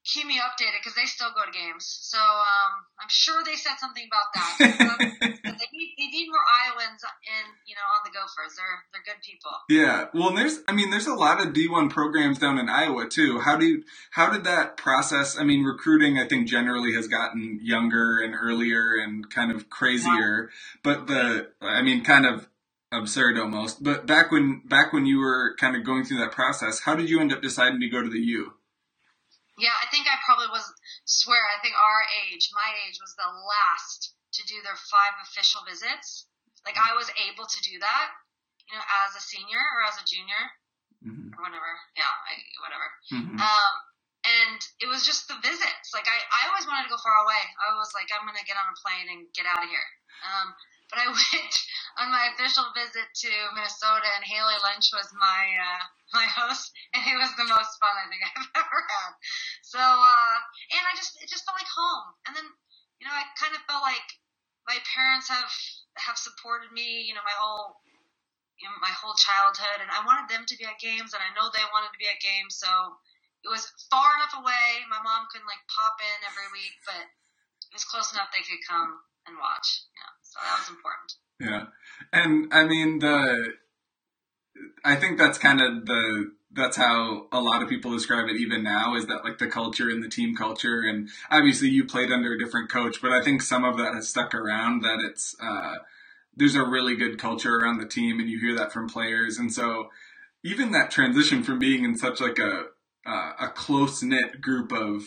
keep 0.05 0.25
me 0.25 0.39
updated 0.39 0.79
because 0.81 0.95
they 0.95 1.05
still 1.05 1.29
go 1.35 1.45
to 1.45 1.53
games. 1.53 1.85
So 1.85 2.19
um, 2.19 2.71
I'm 2.99 3.09
sure 3.09 3.43
they 3.43 3.55
said 3.55 3.77
something 3.79 4.05
about 4.07 4.29
that. 4.35 4.55
they 5.43 5.69
need 5.71 5.89
they 5.97 6.07
need 6.07 6.27
more 6.31 6.45
Iowans 6.67 7.03
in, 7.23 7.45
you 7.67 7.75
know, 7.75 7.87
on 7.97 8.01
the 8.05 8.11
Gophers. 8.11 8.55
They're 8.55 8.79
they're 8.91 9.13
good 9.13 9.21
people. 9.21 9.51
Yeah. 9.69 10.07
Well, 10.13 10.33
there's, 10.33 10.59
I 10.67 10.71
mean, 10.71 10.89
there's 10.89 11.07
a 11.07 11.13
lot 11.13 11.45
of 11.45 11.53
D1 11.53 11.89
programs 11.89 12.39
down 12.39 12.57
in 12.57 12.69
Iowa 12.69 13.07
too. 13.07 13.39
How 13.39 13.57
do 13.57 13.65
you, 13.65 13.83
how 14.11 14.31
did 14.31 14.43
that 14.45 14.77
process? 14.77 15.37
I 15.37 15.43
mean, 15.43 15.63
recruiting, 15.63 16.17
I 16.17 16.27
think 16.27 16.47
generally 16.47 16.93
has 16.93 17.07
gotten 17.07 17.59
younger 17.61 18.19
and 18.19 18.35
earlier 18.39 18.95
and 19.01 19.29
kind 19.29 19.51
of 19.51 19.69
crazier, 19.69 20.49
but 20.83 21.07
the, 21.07 21.49
I 21.61 21.81
mean, 21.81 22.03
kind 22.03 22.25
of 22.25 22.47
absurd 22.91 23.37
almost. 23.37 23.83
But 23.83 24.07
back 24.07 24.31
when, 24.31 24.61
back 24.65 24.91
when 24.93 25.05
you 25.05 25.19
were 25.19 25.55
kind 25.59 25.75
of 25.75 25.83
going 25.83 26.03
through 26.03 26.19
that 26.19 26.31
process, 26.31 26.81
how 26.81 26.95
did 26.95 27.09
you 27.09 27.19
end 27.19 27.31
up 27.31 27.41
deciding 27.41 27.79
to 27.81 27.89
go 27.89 28.01
to 28.01 28.09
the 28.09 28.19
U? 28.19 28.53
Yeah, 29.59 29.75
I 29.75 29.91
think 29.91 30.07
I 30.07 30.15
probably 30.23 30.47
was, 30.49 30.63
swear, 31.05 31.43
I 31.51 31.59
think 31.61 31.75
our 31.75 32.01
age, 32.25 32.47
my 32.55 32.71
age 32.87 32.97
was 33.03 33.13
the 33.19 33.27
last 33.27 34.15
to 34.39 34.41
do 34.47 34.57
their 34.63 34.79
five 34.89 35.19
official 35.27 35.61
visits. 35.67 36.25
Like 36.63 36.79
I 36.79 36.95
was 36.95 37.11
able 37.29 37.43
to 37.45 37.59
do 37.61 37.75
that, 37.83 38.07
you 38.71 38.75
know, 38.79 38.85
as 39.05 39.19
a 39.19 39.23
senior 39.23 39.59
or 39.59 39.83
as 39.87 39.99
a 39.99 40.05
junior 40.07 40.43
Mm-hmm. 40.99 41.31
or 41.31 41.47
whatever. 41.47 41.71
Yeah, 41.95 42.11
I, 42.11 42.33
whatever. 42.59 42.87
Mm-hmm. 43.15 43.39
Um, 43.39 43.73
and 44.27 44.59
it 44.83 44.91
was 44.91 45.07
just 45.07 45.31
the 45.31 45.39
visits. 45.39 45.95
Like 45.95 46.11
I, 46.11 46.17
I 46.27 46.51
always 46.51 46.67
wanted 46.67 46.91
to 46.91 46.93
go 46.93 46.99
far 46.99 47.15
away. 47.23 47.39
I 47.55 47.71
was 47.79 47.95
like, 47.95 48.11
I'm 48.11 48.27
gonna 48.27 48.43
get 48.43 48.59
on 48.59 48.67
a 48.67 48.75
plane 48.83 49.07
and 49.07 49.23
get 49.31 49.47
out 49.47 49.63
of 49.63 49.71
here. 49.71 49.89
Um, 50.27 50.51
but 50.89 50.99
I 50.99 51.07
went 51.13 51.55
on 52.01 52.11
my 52.11 52.33
official 52.33 52.65
visit 52.73 53.07
to 53.25 53.31
Minnesota, 53.53 54.09
and 54.17 54.25
Haley 54.25 54.57
Lynch 54.65 54.89
was 54.93 55.09
my 55.13 55.41
uh, 55.55 55.83
my 56.17 56.25
host, 56.25 56.73
and 56.93 57.01
it 57.05 57.17
was 57.17 57.33
the 57.37 57.47
most 57.47 57.77
fun 57.77 57.93
I 57.93 58.09
think 58.09 58.21
I've 58.27 58.65
ever 58.65 58.79
had. 58.89 59.11
So, 59.61 59.81
uh, 59.81 60.35
and 60.73 60.83
I 60.83 60.93
just 60.97 61.17
it 61.21 61.29
just 61.29 61.45
felt 61.45 61.57
like 61.57 61.69
home. 61.69 62.13
And 62.25 62.33
then, 62.33 62.47
you 62.97 63.05
know, 63.05 63.13
I 63.13 63.23
kind 63.37 63.53
of 63.53 63.61
felt 63.69 63.85
like 63.85 64.07
my 64.65 64.77
parents 64.89 65.29
have 65.29 65.51
have 66.01 66.17
supported 66.17 66.73
me. 66.73 67.05
You 67.05 67.13
know, 67.13 67.25
my 67.25 67.37
whole 67.37 67.79
you 68.59 68.67
know, 68.67 68.75
my 68.83 68.91
whole 68.91 69.15
childhood, 69.15 69.79
and 69.79 69.87
I 69.87 70.03
wanted 70.03 70.27
them 70.27 70.43
to 70.43 70.55
be 70.59 70.67
at 70.67 70.83
games, 70.83 71.15
and 71.15 71.23
I 71.23 71.31
know 71.31 71.47
they 71.47 71.63
wanted 71.71 71.95
to 71.95 72.01
be 72.01 72.11
at 72.11 72.19
games, 72.19 72.59
so 72.59 72.67
it 73.43 73.47
was 73.47 73.71
far 73.87 74.11
enough 74.19 74.35
away. 74.35 74.83
My 74.91 74.99
mom 74.99 75.31
couldn't 75.31 75.47
like 75.47 75.63
pop 75.71 75.95
in 76.03 76.27
every 76.27 76.49
week, 76.51 76.75
but 76.83 76.99
it 76.99 77.71
was 77.71 77.87
close 77.87 78.11
enough 78.11 78.35
they 78.35 78.43
could 78.43 78.59
come 78.67 78.99
and 79.31 79.39
watch. 79.39 79.87
Yeah, 79.95 80.11
so 80.29 80.39
that 80.43 80.59
was 80.59 80.69
important. 80.69 81.13
Yeah. 81.39 81.65
And 82.13 82.53
I 82.53 82.65
mean, 82.65 82.99
the, 82.99 83.53
I 84.85 84.95
think 84.95 85.17
that's 85.17 85.37
kind 85.37 85.61
of 85.61 85.85
the, 85.85 86.31
that's 86.51 86.77
how 86.77 87.27
a 87.31 87.41
lot 87.41 87.61
of 87.61 87.69
people 87.69 87.91
describe 87.91 88.27
it 88.27 88.37
even 88.37 88.63
now 88.63 88.95
is 88.95 89.07
that 89.07 89.23
like 89.23 89.37
the 89.37 89.47
culture 89.47 89.89
and 89.89 90.03
the 90.03 90.09
team 90.09 90.35
culture. 90.35 90.81
And 90.81 91.09
obviously 91.29 91.69
you 91.69 91.85
played 91.85 92.11
under 92.11 92.33
a 92.33 92.39
different 92.39 92.69
coach, 92.69 93.01
but 93.01 93.11
I 93.11 93.23
think 93.23 93.41
some 93.41 93.63
of 93.63 93.77
that 93.77 93.93
has 93.93 94.07
stuck 94.07 94.33
around 94.33 94.81
that 94.81 94.99
it's, 94.99 95.35
uh, 95.41 95.75
there's 96.35 96.55
a 96.55 96.63
really 96.63 96.95
good 96.95 97.19
culture 97.19 97.55
around 97.55 97.79
the 97.79 97.87
team 97.87 98.19
and 98.19 98.29
you 98.29 98.39
hear 98.39 98.55
that 98.55 98.71
from 98.71 98.87
players. 98.87 99.37
And 99.37 99.51
so 99.51 99.89
even 100.43 100.71
that 100.71 100.91
transition 100.91 101.43
from 101.43 101.59
being 101.59 101.83
in 101.83 101.97
such 101.97 102.19
like 102.21 102.39
a, 102.39 102.65
uh, 103.05 103.31
a 103.39 103.47
close 103.49 104.01
knit 104.03 104.41
group 104.41 104.71
of, 104.71 105.03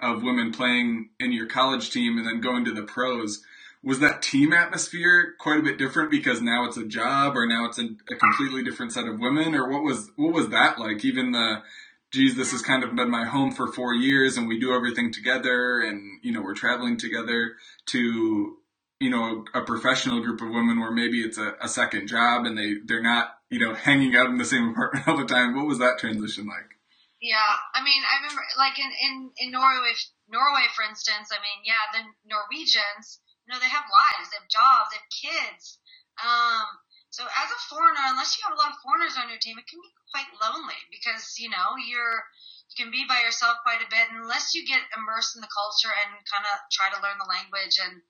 of 0.00 0.22
women 0.22 0.52
playing 0.52 1.10
in 1.18 1.32
your 1.32 1.46
college 1.46 1.90
team 1.90 2.18
and 2.18 2.26
then 2.26 2.40
going 2.40 2.64
to 2.64 2.72
the 2.72 2.82
pros, 2.82 3.42
was 3.86 4.00
that 4.00 4.20
team 4.20 4.52
atmosphere 4.52 5.36
quite 5.38 5.60
a 5.60 5.62
bit 5.62 5.78
different 5.78 6.10
because 6.10 6.42
now 6.42 6.64
it's 6.64 6.76
a 6.76 6.84
job 6.84 7.36
or 7.36 7.46
now 7.46 7.66
it's 7.66 7.78
a, 7.78 7.84
a, 8.10 8.16
completely 8.16 8.64
different 8.64 8.90
set 8.90 9.06
of 9.06 9.20
women? 9.20 9.54
Or 9.54 9.70
what 9.70 9.84
was 9.84 10.10
what 10.16 10.34
was 10.34 10.48
that 10.48 10.76
like? 10.76 11.04
Even 11.04 11.30
the 11.30 11.62
geez 12.10 12.34
this 12.34 12.50
has 12.50 12.62
kind 12.62 12.82
of 12.82 12.96
been 12.96 13.08
my 13.08 13.24
home 13.24 13.52
for 13.52 13.72
four 13.72 13.94
years 13.94 14.36
and 14.36 14.48
we 14.48 14.58
do 14.58 14.74
everything 14.74 15.12
together 15.12 15.80
and 15.80 16.18
you 16.24 16.32
know 16.32 16.42
we're 16.42 16.54
traveling 16.54 16.96
together 16.96 17.52
to 17.86 18.56
you 18.98 19.08
know 19.08 19.44
a, 19.54 19.60
a 19.60 19.64
professional 19.64 20.20
group 20.20 20.40
of 20.40 20.48
women 20.50 20.80
where 20.80 20.90
maybe 20.90 21.20
it's 21.20 21.38
a, 21.38 21.54
a 21.62 21.68
second 21.68 22.08
job 22.08 22.44
and 22.44 22.58
they 22.58 22.74
they're 22.86 23.02
not 23.02 23.38
you 23.50 23.60
know 23.60 23.72
hanging 23.72 24.16
out 24.16 24.26
in 24.26 24.36
the 24.36 24.44
same 24.44 24.68
apartment 24.70 25.06
all 25.06 25.16
the 25.16 25.24
time. 25.24 25.54
What 25.54 25.66
was 25.66 25.78
that 25.78 25.98
transition 26.00 26.48
like? 26.48 26.74
Yeah 27.22 27.54
i 27.72 27.84
mean 27.84 28.02
i 28.02 28.18
remember 28.18 28.42
like 28.58 28.78
in 28.78 28.90
in, 28.90 29.30
in 29.38 29.52
norway 29.52 29.94
norway 30.28 30.66
for 30.74 30.82
instance 30.82 31.30
i 31.30 31.38
mean 31.38 31.62
yeah 31.64 31.86
the 31.94 32.02
norwegians 32.28 33.20
you 33.46 33.54
know, 33.54 33.62
they 33.62 33.70
have 33.70 33.86
lives, 33.86 34.26
they 34.34 34.42
have 34.42 34.50
jobs, 34.50 34.90
they 34.90 34.98
have 34.98 35.14
kids. 35.14 35.78
Um, 36.18 36.66
so 37.14 37.22
as 37.22 37.48
a 37.48 37.60
foreigner, 37.70 38.02
unless 38.10 38.34
you 38.36 38.42
have 38.44 38.52
a 38.52 38.60
lot 38.60 38.74
of 38.74 38.82
foreigners 38.82 39.14
on 39.14 39.30
your 39.30 39.38
team, 39.38 39.56
it 39.56 39.70
can 39.70 39.78
be 39.78 39.94
quite 40.10 40.28
lonely 40.42 40.76
because, 40.90 41.38
you 41.38 41.48
know, 41.48 41.78
you're, 41.78 42.26
you 42.68 42.76
can 42.76 42.90
be 42.90 43.06
by 43.06 43.22
yourself 43.22 43.62
quite 43.62 43.80
a 43.80 43.88
bit 43.88 44.10
unless 44.10 44.52
you 44.52 44.66
get 44.66 44.82
immersed 44.92 45.38
in 45.38 45.40
the 45.40 45.54
culture 45.54 45.94
and 45.94 46.10
kind 46.26 46.44
of 46.44 46.58
try 46.74 46.90
to 46.90 46.98
learn 47.00 47.16
the 47.22 47.30
language 47.30 47.78
and, 47.78 48.02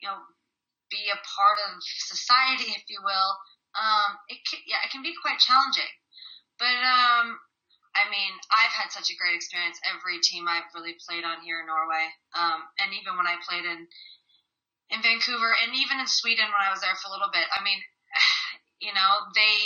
you 0.00 0.08
know, 0.08 0.18
be 0.88 1.12
a 1.12 1.20
part 1.20 1.60
of 1.68 1.78
society, 2.08 2.72
if 2.72 2.88
you 2.88 3.04
will. 3.04 3.30
Um, 3.76 4.16
it 4.32 4.40
can, 4.48 4.64
yeah, 4.64 4.80
it 4.82 4.90
can 4.90 5.04
be 5.04 5.12
quite 5.20 5.38
challenging. 5.38 5.92
But, 6.56 6.80
um, 6.80 7.36
I 7.94 8.08
mean, 8.10 8.32
I've 8.50 8.74
had 8.74 8.90
such 8.90 9.10
a 9.10 9.18
great 9.18 9.36
experience 9.36 9.78
every 9.86 10.18
team 10.22 10.48
I've 10.48 10.70
really 10.74 10.96
played 11.02 11.22
on 11.22 11.44
here 11.44 11.60
in 11.60 11.66
Norway. 11.68 12.06
Um, 12.34 12.64
and 12.78 12.94
even 12.94 13.14
when 13.18 13.26
I 13.26 13.36
played 13.42 13.66
in, 13.66 13.86
in 14.88 15.04
Vancouver 15.04 15.52
and 15.64 15.76
even 15.76 16.00
in 16.00 16.08
Sweden 16.08 16.48
when 16.48 16.64
I 16.64 16.72
was 16.72 16.80
there 16.80 16.96
for 16.96 17.08
a 17.08 17.14
little 17.14 17.32
bit. 17.32 17.44
I 17.52 17.60
mean, 17.60 17.78
you 18.84 18.92
know, 18.92 19.10
they 19.36 19.56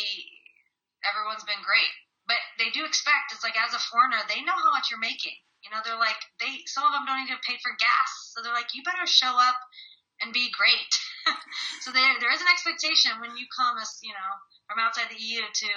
everyone's 1.07 1.47
been 1.47 1.63
great, 1.63 1.93
but 2.27 2.39
they 2.59 2.71
do 2.71 2.87
expect 2.87 3.35
it's 3.35 3.47
like 3.47 3.59
as 3.59 3.75
a 3.75 3.83
foreigner, 3.91 4.23
they 4.27 4.43
know 4.43 4.57
how 4.57 4.75
much 4.75 4.91
you're 4.91 5.03
making. 5.03 5.35
You 5.63 5.71
know, 5.71 5.79
they're 5.87 6.01
like 6.01 6.19
they 6.43 6.67
some 6.67 6.83
of 6.83 6.93
them 6.95 7.07
don't 7.07 7.23
even 7.23 7.39
paid 7.47 7.63
for 7.63 7.71
gas, 7.79 8.35
so 8.35 8.43
they're 8.43 8.57
like 8.57 8.75
you 8.75 8.83
better 8.83 9.07
show 9.07 9.31
up 9.39 9.59
and 10.19 10.35
be 10.35 10.51
great. 10.51 10.91
so 11.87 11.95
there 11.95 12.19
there 12.19 12.35
is 12.35 12.43
an 12.43 12.51
expectation 12.51 13.15
when 13.23 13.39
you 13.39 13.47
come 13.55 13.79
as 13.79 14.03
you 14.03 14.11
know 14.11 14.33
from 14.67 14.83
outside 14.83 15.07
the 15.11 15.23
EU 15.23 15.43
to 15.43 15.71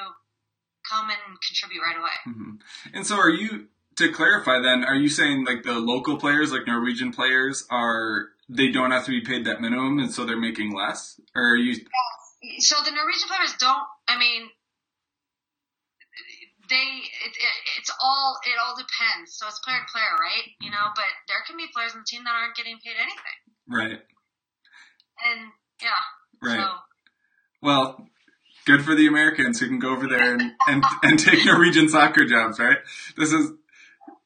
come 0.89 1.09
and 1.09 1.41
contribute 1.41 1.81
right 1.81 1.97
away. 1.97 2.17
Mm-hmm. 2.27 2.51
And 2.93 3.05
so, 3.05 3.17
are 3.17 3.29
you 3.29 3.67
to 3.97 4.11
clarify 4.11 4.59
then? 4.59 4.83
Are 4.83 4.95
you 4.95 5.09
saying 5.09 5.45
like 5.45 5.63
the 5.63 5.79
local 5.79 6.17
players, 6.17 6.51
like 6.51 6.67
Norwegian 6.67 7.11
players, 7.11 7.65
are 7.69 8.29
they 8.49 8.71
don't 8.71 8.91
have 8.91 9.05
to 9.05 9.11
be 9.11 9.21
paid 9.21 9.45
that 9.45 9.61
minimum, 9.61 9.99
and 9.99 10.11
so 10.11 10.25
they're 10.25 10.39
making 10.39 10.73
less? 10.75 11.19
Or 11.35 11.53
are 11.53 11.55
you? 11.55 11.75
So 12.59 12.75
the 12.83 12.91
Norwegian 12.91 13.27
players 13.27 13.53
don't. 13.59 13.87
I 14.07 14.17
mean, 14.19 14.49
they 16.69 16.75
it, 16.75 17.33
it, 17.33 17.55
it's 17.79 17.91
all 18.01 18.37
it 18.45 18.57
all 18.61 18.75
depends. 18.75 19.35
So 19.37 19.47
it's 19.47 19.59
player 19.59 19.79
to 19.79 19.91
player, 19.91 20.13
right? 20.19 20.51
You 20.61 20.71
know, 20.71 20.93
but 20.95 21.05
there 21.27 21.41
can 21.47 21.57
be 21.57 21.65
players 21.73 21.93
on 21.93 21.99
the 21.99 22.05
team 22.07 22.23
that 22.25 22.33
aren't 22.33 22.55
getting 22.55 22.77
paid 22.83 22.95
anything. 23.01 23.39
Right. 23.67 23.99
And 25.25 25.51
yeah. 25.81 25.89
Right. 26.41 26.59
So, 26.59 26.67
well, 27.61 28.07
good 28.65 28.83
for 28.83 28.95
the 28.95 29.07
Americans 29.07 29.59
who 29.59 29.67
can 29.67 29.79
go 29.79 29.91
over 29.91 30.07
there 30.07 30.33
and, 30.33 30.51
and, 30.67 30.83
and 31.03 31.19
take 31.19 31.45
Norwegian 31.45 31.89
soccer 31.89 32.25
jobs, 32.25 32.59
right? 32.59 32.77
This 33.17 33.31
is, 33.31 33.51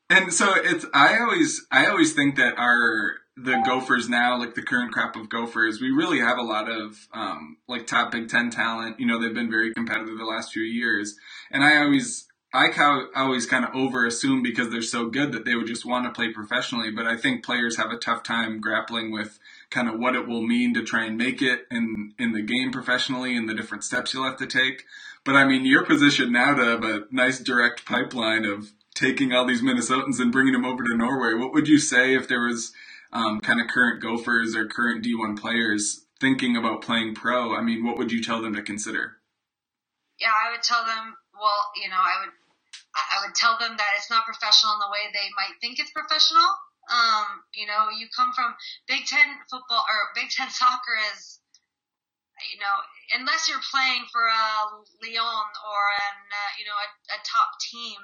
and 0.09 0.33
so 0.33 0.51
it's, 0.55 0.85
I 0.93 1.19
always, 1.19 1.65
I 1.71 1.87
always 1.87 2.13
think 2.13 2.35
that 2.37 2.57
our, 2.57 3.18
the 3.43 3.61
Gophers 3.65 4.09
now, 4.09 4.37
like 4.37 4.55
the 4.55 4.61
current 4.61 4.91
crop 4.91 5.15
of 5.15 5.29
Gophers, 5.29 5.79
we 5.79 5.89
really 5.89 6.19
have 6.19 6.37
a 6.37 6.43
lot 6.43 6.69
of, 6.69 7.07
um, 7.13 7.57
like 7.67 7.87
top 7.87 8.11
Big 8.11 8.29
Ten 8.29 8.49
talent. 8.49 8.99
You 8.99 9.07
know, 9.07 9.19
they've 9.19 9.33
been 9.33 9.51
very 9.51 9.73
competitive 9.73 10.17
the 10.17 10.25
last 10.25 10.51
few 10.51 10.63
years. 10.63 11.15
And 11.51 11.63
I 11.63 11.77
always, 11.77 12.27
I 12.53 12.69
always 13.15 13.45
kind 13.45 13.63
of 13.63 13.75
over 13.75 14.05
assume 14.05 14.41
because 14.41 14.71
they're 14.71 14.81
so 14.81 15.07
good 15.07 15.31
that 15.33 15.45
they 15.45 15.55
would 15.55 15.67
just 15.67 15.85
want 15.85 16.05
to 16.05 16.11
play 16.11 16.33
professionally. 16.33 16.91
But 16.91 17.05
I 17.05 17.15
think 17.15 17.45
players 17.45 17.77
have 17.77 17.91
a 17.91 17.97
tough 17.97 18.23
time 18.23 18.59
grappling 18.59 19.11
with 19.11 19.39
kind 19.69 19.87
of 19.87 19.99
what 19.99 20.15
it 20.15 20.27
will 20.27 20.41
mean 20.41 20.73
to 20.73 20.83
try 20.83 21.05
and 21.05 21.17
make 21.17 21.41
it 21.41 21.67
in, 21.69 22.13
in 22.17 22.33
the 22.33 22.41
game 22.41 22.71
professionally 22.71 23.37
and 23.37 23.47
the 23.47 23.53
different 23.53 23.83
steps 23.83 24.13
you'll 24.13 24.25
have 24.25 24.37
to 24.37 24.47
take. 24.47 24.85
But 25.23 25.35
I 25.35 25.45
mean, 25.45 25.65
your 25.65 25.85
position 25.85 26.31
now 26.31 26.55
to 26.55 26.63
have 26.63 26.83
a 26.83 27.03
nice 27.11 27.39
direct 27.39 27.85
pipeline 27.85 28.45
of 28.45 28.71
taking 28.95 29.31
all 29.31 29.45
these 29.45 29.61
Minnesotans 29.61 30.19
and 30.19 30.31
bringing 30.31 30.53
them 30.53 30.65
over 30.65 30.83
to 30.83 30.97
Norway. 30.97 31.33
What 31.39 31.53
would 31.53 31.67
you 31.67 31.77
say 31.77 32.15
if 32.15 32.27
there 32.27 32.41
was 32.41 32.73
um, 33.11 33.41
kind 33.41 33.59
of 33.59 33.67
current 33.67 34.01
Gophers 34.01 34.55
or 34.55 34.65
current 34.67 35.03
D1 35.03 35.39
players 35.39 36.05
thinking 36.19 36.55
about 36.55 36.81
playing 36.81 37.15
pro? 37.15 37.55
I 37.55 37.61
mean, 37.61 37.85
what 37.85 37.97
would 37.97 38.11
you 38.11 38.21
tell 38.21 38.41
them 38.41 38.55
to 38.55 38.61
consider? 38.61 39.17
Yeah, 40.19 40.35
I 40.35 40.51
would 40.51 40.63
tell 40.63 40.85
them, 40.85 41.15
well, 41.33 41.61
you 41.81 41.89
know, 41.89 41.99
I 41.99 42.25
would, 42.25 42.35
I 42.93 43.17
would 43.25 43.35
tell 43.35 43.57
them 43.57 43.77
that 43.77 43.91
it's 43.97 44.09
not 44.09 44.25
professional 44.25 44.73
in 44.75 44.83
the 44.83 44.91
way 44.91 45.07
they 45.09 45.29
might 45.39 45.55
think 45.61 45.79
it's 45.79 45.91
professional. 45.91 46.45
Um, 46.89 47.45
you 47.53 47.69
know, 47.69 47.93
you 47.93 48.09
come 48.11 48.33
from 48.33 48.53
Big 48.89 49.05
Ten 49.05 49.39
football 49.49 49.85
or 49.85 50.11
Big 50.13 50.29
Ten 50.29 50.49
soccer 50.61 50.97
is, 51.15 51.39
you 52.51 52.59
know, 52.59 52.75
unless 53.15 53.47
you're 53.47 53.63
playing 53.71 54.05
for 54.11 54.25
a 54.27 54.83
Lyon 55.01 55.47
or 55.63 55.81
an, 56.03 56.17
uh, 56.27 56.51
you 56.59 56.65
know, 56.67 56.75
a, 56.75 56.89
a 57.15 57.19
top 57.23 57.49
team 57.63 57.99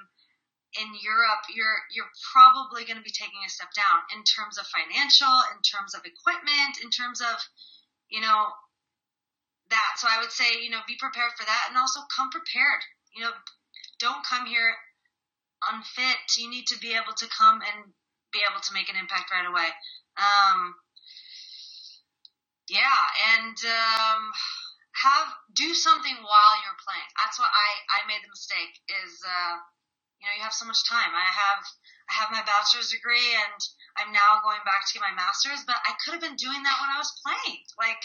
in 0.81 0.89
Europe, 1.01 1.45
you're 1.53 1.79
you're 1.91 2.11
probably 2.33 2.85
going 2.85 2.97
to 2.97 3.05
be 3.05 3.13
taking 3.13 3.39
a 3.45 3.49
step 3.49 3.71
down 3.75 4.03
in 4.15 4.23
terms 4.23 4.57
of 4.57 4.65
financial, 4.67 5.31
in 5.55 5.61
terms 5.63 5.95
of 5.95 6.03
equipment, 6.05 6.79
in 6.83 6.89
terms 6.91 7.21
of, 7.21 7.35
you 8.09 8.21
know, 8.21 8.51
that. 9.69 9.91
So 9.97 10.07
I 10.11 10.19
would 10.21 10.31
say, 10.31 10.61
you 10.63 10.69
know, 10.69 10.83
be 10.87 10.97
prepared 10.99 11.33
for 11.37 11.45
that, 11.45 11.67
and 11.69 11.77
also 11.77 12.01
come 12.11 12.29
prepared. 12.29 12.81
You 13.15 13.23
know, 13.25 13.33
don't 13.99 14.23
come 14.25 14.45
here 14.45 14.75
unfit. 15.71 16.19
You 16.37 16.49
need 16.49 16.67
to 16.67 16.79
be 16.79 16.93
able 16.93 17.15
to 17.17 17.27
come 17.31 17.61
and 17.63 17.93
be 18.33 18.41
able 18.49 18.61
to 18.61 18.73
make 18.73 18.89
an 18.89 18.99
impact 18.99 19.31
right 19.31 19.47
away. 19.47 19.69
Um, 20.17 20.75
Yeah, 22.69 22.97
and 23.37 23.57
um, 23.61 24.21
have 24.97 25.29
do 25.53 25.73
something 25.75 26.17
while 26.17 26.55
you're 26.65 26.81
playing. 26.81 27.09
That's 27.21 27.37
what 27.37 27.49
I 27.53 27.69
I 28.01 28.07
made 28.09 28.25
the 28.25 28.31
mistake 28.33 28.73
is 28.89 29.21
uh, 29.21 29.55
you 30.19 30.25
know 30.25 30.35
you 30.35 30.43
have 30.43 30.55
so 30.55 30.65
much 30.65 30.81
time. 30.87 31.11
I 31.11 31.27
have 31.27 31.61
I 32.09 32.13
have 32.21 32.29
my 32.31 32.43
bachelor's 32.45 32.93
degree 32.93 33.33
and 33.33 33.59
I'm 33.97 34.11
now 34.13 34.43
going 34.45 34.61
back 34.65 34.85
to 34.85 34.93
get 34.93 35.01
my 35.01 35.15
master's, 35.15 35.63
but 35.65 35.79
I 35.81 35.97
could 36.03 36.17
have 36.17 36.25
been 36.25 36.37
doing 36.37 36.61
that 36.61 36.77
when 36.81 36.91
I 36.93 37.01
was 37.01 37.11
playing. 37.23 37.63
Like 37.79 38.03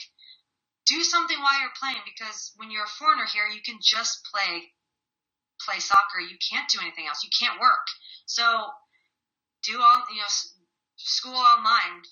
do 0.87 1.05
something 1.05 1.39
while 1.39 1.59
you're 1.61 1.81
playing 1.81 2.03
because 2.03 2.53
when 2.57 2.71
you're 2.71 2.89
a 2.89 2.99
foreigner 2.99 3.29
here, 3.29 3.47
you 3.47 3.63
can 3.63 3.79
just 3.79 4.27
play 4.33 4.73
play 5.63 5.79
soccer. 5.79 6.19
You 6.19 6.41
can't 6.41 6.69
do 6.73 6.81
anything 6.81 7.07
else. 7.07 7.23
You 7.23 7.31
can't 7.31 7.61
work. 7.61 7.87
So 8.27 8.43
do 9.63 9.77
all 9.79 9.99
you 10.11 10.21
know 10.21 10.33
school 10.97 11.37
online. 11.37 12.03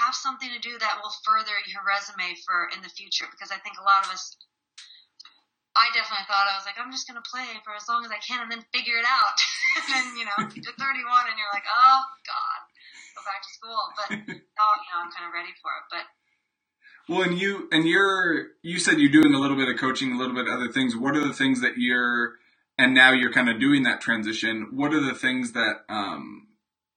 Have 0.00 0.14
something 0.14 0.48
to 0.50 0.58
do 0.58 0.78
that 0.78 0.98
will 1.02 1.14
further 1.24 1.54
your 1.66 1.82
resume 1.86 2.34
for 2.46 2.70
in 2.74 2.82
the 2.82 2.90
future 2.90 3.26
because 3.30 3.50
I 3.50 3.58
think 3.58 3.78
a 3.78 3.86
lot 3.86 4.06
of 4.06 4.10
us. 4.12 4.36
I 5.76 5.92
definitely 5.92 6.24
thought 6.24 6.48
I 6.48 6.56
was 6.56 6.64
like 6.64 6.80
I'm 6.80 6.90
just 6.90 7.04
gonna 7.04 7.24
play 7.24 7.46
for 7.62 7.76
as 7.76 7.84
long 7.86 8.02
as 8.02 8.10
I 8.10 8.18
can 8.24 8.40
and 8.40 8.50
then 8.50 8.64
figure 8.72 8.96
it 8.96 9.06
out. 9.06 9.36
and 9.76 9.86
then 9.92 10.06
you 10.16 10.24
know 10.24 10.38
you're 10.56 10.76
31 10.80 11.30
and 11.30 11.36
you're 11.36 11.52
like 11.52 11.68
oh 11.68 12.00
god 12.24 12.60
go 13.16 13.22
back 13.24 13.40
to 13.44 13.50
school. 13.52 13.82
But 13.96 14.08
now 14.10 14.68
you 14.82 14.88
know 14.92 15.00
I'm 15.04 15.12
kind 15.12 15.28
of 15.28 15.32
ready 15.32 15.52
for 15.60 15.72
it. 15.72 15.84
But 15.88 16.04
well, 17.08 17.22
and 17.22 17.38
you 17.38 17.68
and 17.72 17.88
you're 17.88 18.56
you 18.62 18.78
said 18.78 18.98
you're 18.98 19.10
doing 19.10 19.34
a 19.34 19.38
little 19.38 19.56
bit 19.56 19.68
of 19.68 19.78
coaching, 19.78 20.12
a 20.12 20.18
little 20.18 20.34
bit 20.34 20.46
of 20.48 20.52
other 20.52 20.70
things. 20.70 20.96
What 20.96 21.16
are 21.16 21.26
the 21.26 21.34
things 21.34 21.60
that 21.62 21.78
you're 21.78 22.34
and 22.78 22.94
now 22.94 23.12
you're 23.12 23.32
kind 23.32 23.48
of 23.48 23.60
doing 23.60 23.84
that 23.84 24.00
transition? 24.00 24.68
What 24.72 24.92
are 24.92 25.00
the 25.00 25.14
things 25.14 25.52
that 25.52 25.84
um, 25.88 26.48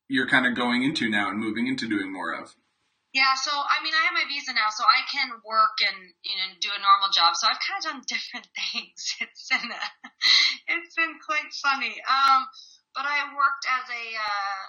you're 0.07 0.27
kind 0.27 0.45
of 0.45 0.55
going 0.55 0.83
into 0.83 1.09
now 1.09 1.29
and 1.29 1.39
moving 1.39 1.67
into 1.67 1.87
doing 1.87 2.11
more 2.11 2.33
of? 2.33 2.55
Yeah, 3.09 3.33
so 3.41 3.49
I 3.49 3.81
mean, 3.81 3.93
I 3.97 4.05
have 4.05 4.13
my 4.13 4.29
visa 4.29 4.53
now, 4.53 4.69
so 4.69 4.85
I 4.85 5.01
can 5.09 5.33
work 5.41 5.81
and 5.81 6.13
you 6.21 6.35
know 6.37 6.49
do 6.61 6.69
a 6.69 6.77
normal 6.77 7.09
job. 7.09 7.33
So 7.33 7.49
I've 7.49 7.57
kind 7.57 7.81
of 7.81 7.85
done 7.89 8.01
different 8.13 8.47
things. 8.53 9.17
It's 9.17 9.49
been 9.49 9.65
a, 9.65 9.83
it's 10.77 10.93
been 10.93 11.17
quite 11.17 11.49
funny. 11.57 11.97
Um, 12.05 12.45
but 12.93 13.09
I 13.09 13.33
worked 13.33 13.65
as 13.65 13.89
a 13.89 14.05
uh, 14.13 14.63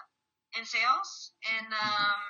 in 0.57 0.65
sales 0.65 1.37
in 1.53 1.69
um, 1.69 2.23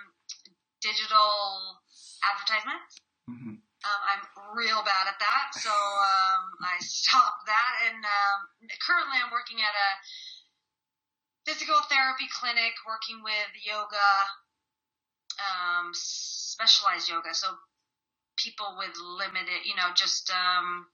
digital 0.83 1.79
advertisements. 2.27 2.99
Mm-hmm. 3.31 3.63
Um, 3.81 4.01
I'm 4.13 4.23
real 4.53 4.83
bad 4.83 5.09
at 5.09 5.17
that, 5.23 5.47
so 5.57 5.73
um, 5.73 6.45
I 6.59 6.77
stopped 6.83 7.47
that. 7.47 7.73
And 7.87 8.03
um, 8.03 8.39
currently, 8.83 9.23
I'm 9.23 9.31
working 9.31 9.63
at 9.63 9.73
a 9.73 9.91
physical 11.49 11.81
therapy 11.89 12.29
clinic 12.29 12.77
working 12.85 13.25
with 13.25 13.51
yoga, 13.65 14.11
um, 15.41 15.91
specialized 15.93 17.09
yoga. 17.09 17.33
So 17.33 17.49
people 18.37 18.77
with 18.77 18.93
limited, 18.97 19.65
you 19.65 19.77
know, 19.77 19.93
just, 19.95 20.31
um, 20.31 20.87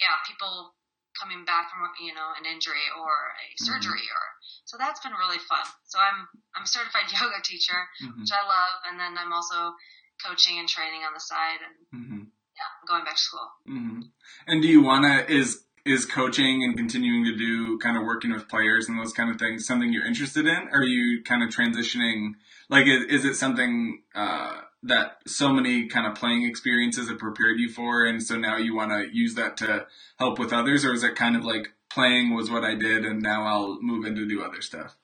yeah, 0.00 0.16
people 0.28 0.74
coming 1.16 1.44
back 1.44 1.68
from, 1.68 1.84
you 2.00 2.14
know, 2.16 2.32
an 2.40 2.48
injury 2.48 2.88
or 2.96 3.12
a 3.36 3.46
mm-hmm. 3.52 3.64
surgery 3.64 4.04
or, 4.08 4.24
so 4.64 4.76
that's 4.80 5.00
been 5.00 5.12
really 5.12 5.40
fun. 5.40 5.64
So 5.84 6.00
I'm, 6.00 6.28
I'm 6.56 6.64
a 6.64 6.70
certified 6.70 7.12
yoga 7.12 7.40
teacher, 7.44 7.76
mm-hmm. 8.00 8.20
which 8.20 8.32
I 8.32 8.42
love. 8.44 8.74
And 8.88 8.96
then 8.96 9.16
I'm 9.20 9.32
also 9.32 9.76
coaching 10.24 10.58
and 10.58 10.68
training 10.68 11.04
on 11.04 11.12
the 11.12 11.20
side 11.20 11.60
and 11.60 11.76
mm-hmm. 11.92 12.22
yeah, 12.56 12.68
I'm 12.80 12.86
going 12.88 13.04
back 13.04 13.16
to 13.16 13.20
school. 13.20 13.48
Mm-hmm. 13.68 14.00
And 14.46 14.62
do 14.62 14.68
you 14.68 14.82
want 14.82 15.04
to, 15.04 15.28
is 15.28 15.64
is 15.84 16.06
coaching 16.06 16.62
and 16.62 16.76
continuing 16.76 17.24
to 17.24 17.36
do 17.36 17.76
kind 17.78 17.96
of 17.96 18.04
working 18.04 18.32
with 18.32 18.48
players 18.48 18.88
and 18.88 18.98
those 18.98 19.12
kind 19.12 19.30
of 19.30 19.38
things 19.38 19.66
something 19.66 19.92
you're 19.92 20.06
interested 20.06 20.46
in? 20.46 20.68
Or 20.70 20.80
are 20.80 20.84
you 20.84 21.22
kind 21.24 21.42
of 21.42 21.50
transitioning? 21.50 22.34
Like, 22.72 22.86
is, 22.86 23.04
is 23.10 23.24
it 23.26 23.34
something 23.34 24.00
uh, 24.14 24.62
that 24.84 25.18
so 25.26 25.52
many 25.52 25.88
kind 25.88 26.06
of 26.06 26.14
playing 26.14 26.46
experiences 26.46 27.10
have 27.10 27.18
prepared 27.18 27.60
you 27.60 27.68
for, 27.68 28.06
and 28.06 28.22
so 28.22 28.38
now 28.38 28.56
you 28.56 28.74
want 28.74 28.92
to 28.92 29.14
use 29.14 29.34
that 29.34 29.58
to 29.58 29.86
help 30.18 30.38
with 30.38 30.54
others, 30.54 30.82
or 30.82 30.94
is 30.94 31.04
it 31.04 31.14
kind 31.14 31.36
of 31.36 31.44
like 31.44 31.74
playing 31.90 32.34
was 32.34 32.50
what 32.50 32.64
I 32.64 32.74
did, 32.74 33.04
and 33.04 33.20
now 33.20 33.44
I'll 33.44 33.78
move 33.82 34.06
into 34.06 34.26
do 34.26 34.42
other 34.42 34.62
stuff? 34.62 34.96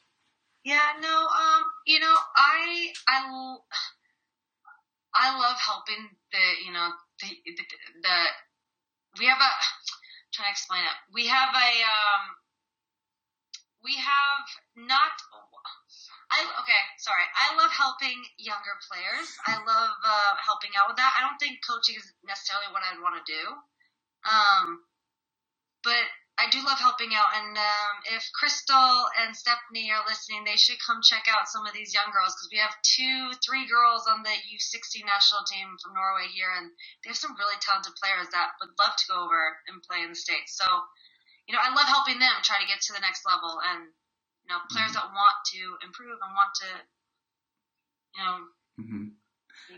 Yeah, 0.64 0.81
no, 1.02 1.09
um, 1.09 1.62
you 1.87 2.00
know, 2.00 2.14
I 2.35 2.88
I 3.07 3.57
I 5.14 5.38
love 5.38 5.59
helping 5.61 6.09
the 6.33 6.64
you 6.64 6.72
know 6.72 6.88
the 7.20 7.28
the, 7.44 7.62
the 8.02 8.16
we 9.20 9.26
have 9.26 9.37
a 9.37 9.52
trying 10.33 10.46
to 10.46 10.52
explain 10.52 10.81
it. 10.85 10.96
We 11.12 11.26
have 11.26 11.50
a 11.54 11.70
um, 11.85 12.22
we 13.85 13.92
have 13.92 14.87
not. 14.88 15.12
I 16.29 16.45
okay, 16.45 16.83
sorry. 17.01 17.25
I 17.33 17.57
love 17.57 17.73
helping 17.73 18.21
younger 18.37 18.77
players. 18.85 19.29
I 19.49 19.57
love 19.64 19.93
uh, 20.05 20.33
helping 20.45 20.77
out 20.77 20.93
with 20.93 21.01
that. 21.01 21.17
I 21.17 21.25
don't 21.25 21.41
think 21.41 21.64
coaching 21.64 21.97
is 21.97 22.05
necessarily 22.21 22.69
what 22.69 22.85
I'd 22.85 23.01
want 23.01 23.17
to 23.17 23.25
do, 23.25 23.45
um, 24.29 24.85
but 25.81 26.05
I 26.38 26.47
do 26.53 26.62
love 26.62 26.79
helping 26.79 27.17
out. 27.19 27.35
And 27.35 27.59
um, 27.59 27.95
if 28.14 28.23
Crystal 28.31 29.11
and 29.25 29.35
Stephanie 29.35 29.91
are 29.91 30.07
listening, 30.07 30.47
they 30.47 30.55
should 30.55 30.79
come 30.79 31.03
check 31.03 31.27
out 31.27 31.51
some 31.51 31.67
of 31.67 31.75
these 31.75 31.91
young 31.91 32.14
girls 32.14 32.37
because 32.37 32.53
we 32.55 32.62
have 32.62 32.79
two, 32.87 33.35
three 33.43 33.67
girls 33.67 34.07
on 34.07 34.23
the 34.23 34.31
U16 34.31 35.03
national 35.03 35.43
team 35.51 35.75
from 35.83 35.99
Norway 35.99 36.31
here, 36.31 36.55
and 36.55 36.71
they 37.03 37.11
have 37.11 37.19
some 37.19 37.35
really 37.35 37.59
talented 37.59 37.99
players 37.99 38.31
that 38.31 38.55
would 38.62 38.71
love 38.79 38.95
to 38.95 39.09
go 39.11 39.19
over 39.27 39.59
and 39.67 39.83
play 39.83 40.07
in 40.07 40.14
the 40.14 40.19
states. 40.19 40.55
So, 40.55 40.69
you 41.51 41.59
know, 41.59 41.64
I 41.64 41.75
love 41.75 41.91
helping 41.91 42.23
them 42.23 42.38
try 42.47 42.62
to 42.62 42.71
get 42.71 42.87
to 42.87 42.95
the 42.95 43.03
next 43.03 43.27
level, 43.27 43.59
and 43.59 43.91
you 44.49 44.51
know, 44.51 44.65
players 44.73 44.97
mm-hmm. 44.97 45.05
that 45.05 45.13
want 45.13 45.37
to 45.53 45.61
improve 45.85 46.17
and 46.17 46.33
want 46.33 46.53
to, 46.65 46.71
you 48.17 48.23
know. 48.25 48.37
Mm-hmm 48.81 49.19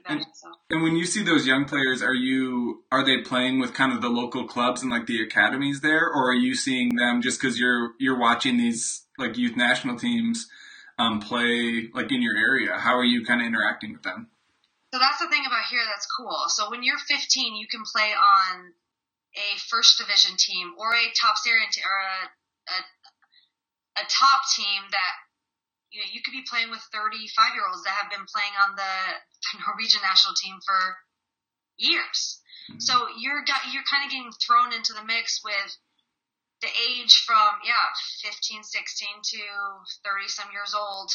and, 0.06 0.24
and 0.70 0.82
when 0.82 0.96
you 0.96 1.04
see 1.04 1.22
those 1.22 1.46
young 1.46 1.64
players, 1.64 2.02
are 2.02 2.14
you 2.14 2.84
are 2.90 3.04
they 3.04 3.18
playing 3.18 3.58
with 3.58 3.74
kind 3.74 3.92
of 3.92 4.00
the 4.00 4.08
local 4.08 4.46
clubs 4.46 4.82
and 4.82 4.90
like 4.90 5.06
the 5.06 5.22
academies 5.22 5.80
there, 5.80 6.06
or 6.06 6.30
are 6.30 6.34
you 6.34 6.54
seeing 6.54 6.96
them 6.96 7.22
just 7.22 7.40
because 7.40 7.58
you're 7.58 7.92
you're 7.98 8.18
watching 8.18 8.56
these 8.56 9.06
like 9.18 9.36
youth 9.36 9.56
national 9.56 9.96
teams 9.98 10.46
um, 10.98 11.20
play 11.20 11.88
like 11.92 12.12
in 12.12 12.22
your 12.22 12.36
area? 12.36 12.78
How 12.78 12.96
are 12.96 13.04
you 13.04 13.24
kind 13.24 13.40
of 13.40 13.46
interacting 13.46 13.92
with 13.92 14.02
them? 14.02 14.28
So 14.92 14.98
that's 14.98 15.18
the 15.20 15.28
thing 15.28 15.44
about 15.46 15.64
here 15.70 15.82
that's 15.86 16.06
cool. 16.06 16.44
So 16.48 16.70
when 16.70 16.82
you're 16.82 16.98
15, 16.98 17.54
you 17.54 17.66
can 17.70 17.82
play 17.94 18.10
on 18.10 18.74
a 19.36 19.58
first 19.68 19.98
division 19.98 20.36
team 20.36 20.74
or 20.78 20.90
a 20.90 21.06
top 21.20 21.36
series 21.36 21.78
or 21.78 21.94
a, 21.94 22.74
a, 22.74 22.78
a 24.00 24.08
top 24.08 24.40
team 24.56 24.88
that 24.90 25.14
you 25.90 26.00
know, 26.00 26.08
you 26.14 26.22
could 26.22 26.34
be 26.34 26.46
playing 26.46 26.70
with 26.70 26.82
35 26.94 27.54
year 27.54 27.66
olds 27.66 27.82
that 27.82 27.98
have 27.98 28.10
been 28.10 28.26
playing 28.30 28.54
on 28.56 28.78
the 28.78 28.94
Norwegian 29.66 30.02
national 30.06 30.38
team 30.38 30.58
for 30.62 30.80
years. 31.76 32.40
Mm-hmm. 32.70 32.80
So 32.80 33.10
you're 33.18 33.42
you're 33.74 33.90
kind 33.90 34.06
of 34.06 34.10
getting 34.10 34.30
thrown 34.38 34.70
into 34.70 34.94
the 34.94 35.04
mix 35.04 35.42
with 35.42 35.70
the 36.62 36.70
age 36.70 37.24
from 37.26 37.58
yeah 37.66 37.90
15, 38.22 38.62
16 38.62 38.62
to 38.62 39.40
30 40.06 40.28
some 40.28 40.50
years 40.54 40.76
old, 40.78 41.10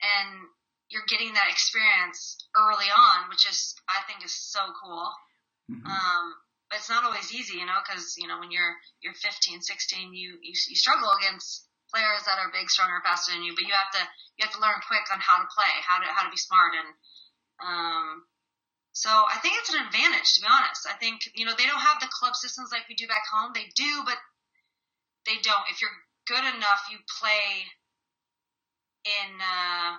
and 0.00 0.48
you're 0.88 1.08
getting 1.08 1.36
that 1.36 1.52
experience 1.52 2.40
early 2.56 2.88
on, 2.88 3.28
which 3.28 3.44
is 3.44 3.76
I 3.84 4.00
think 4.08 4.24
is 4.24 4.32
so 4.32 4.72
cool. 4.80 5.12
Mm-hmm. 5.68 5.84
Um, 5.84 6.24
but 6.70 6.80
it's 6.80 6.88
not 6.88 7.04
always 7.04 7.32
easy, 7.32 7.60
you 7.60 7.66
know, 7.68 7.80
because 7.84 8.16
you 8.16 8.28
know 8.28 8.40
when 8.40 8.50
you're 8.50 8.76
you're 9.04 9.16
15, 9.16 9.60
16, 9.60 10.14
you 10.14 10.40
you, 10.40 10.54
you 10.56 10.76
struggle 10.76 11.12
against 11.20 11.67
players 11.88 12.24
that 12.28 12.38
are 12.38 12.52
big, 12.52 12.68
stronger, 12.70 13.00
faster 13.04 13.32
than 13.32 13.42
you, 13.44 13.52
but 13.56 13.64
you 13.64 13.74
have 13.74 13.92
to 13.96 14.02
you 14.36 14.46
have 14.46 14.54
to 14.54 14.62
learn 14.62 14.78
quick 14.86 15.08
on 15.10 15.18
how 15.18 15.42
to 15.42 15.48
play, 15.50 15.72
how 15.82 15.98
to 15.98 16.08
how 16.08 16.24
to 16.24 16.32
be 16.32 16.40
smart, 16.40 16.76
and 16.76 16.90
um, 17.58 18.28
so 18.92 19.10
I 19.10 19.38
think 19.42 19.58
it's 19.58 19.72
an 19.72 19.82
advantage 19.82 20.34
to 20.36 20.40
be 20.42 20.50
honest. 20.50 20.86
I 20.86 20.96
think 20.98 21.26
you 21.34 21.44
know 21.44 21.56
they 21.56 21.66
don't 21.66 21.82
have 21.82 22.00
the 22.00 22.12
club 22.12 22.36
systems 22.36 22.70
like 22.70 22.86
we 22.88 22.94
do 22.94 23.10
back 23.10 23.24
home. 23.26 23.52
They 23.54 23.70
do, 23.74 24.02
but 24.04 24.18
they 25.26 25.40
don't. 25.42 25.66
If 25.70 25.80
you're 25.82 25.94
good 26.26 26.44
enough, 26.44 26.88
you 26.92 26.98
play 27.20 27.66
in 29.06 29.30
uh, 29.40 29.98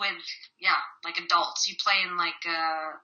with 0.00 0.22
yeah, 0.60 0.80
like 1.04 1.18
adults. 1.18 1.68
You 1.68 1.76
play 1.78 2.02
in 2.02 2.16
like 2.16 2.42
uh, 2.44 2.98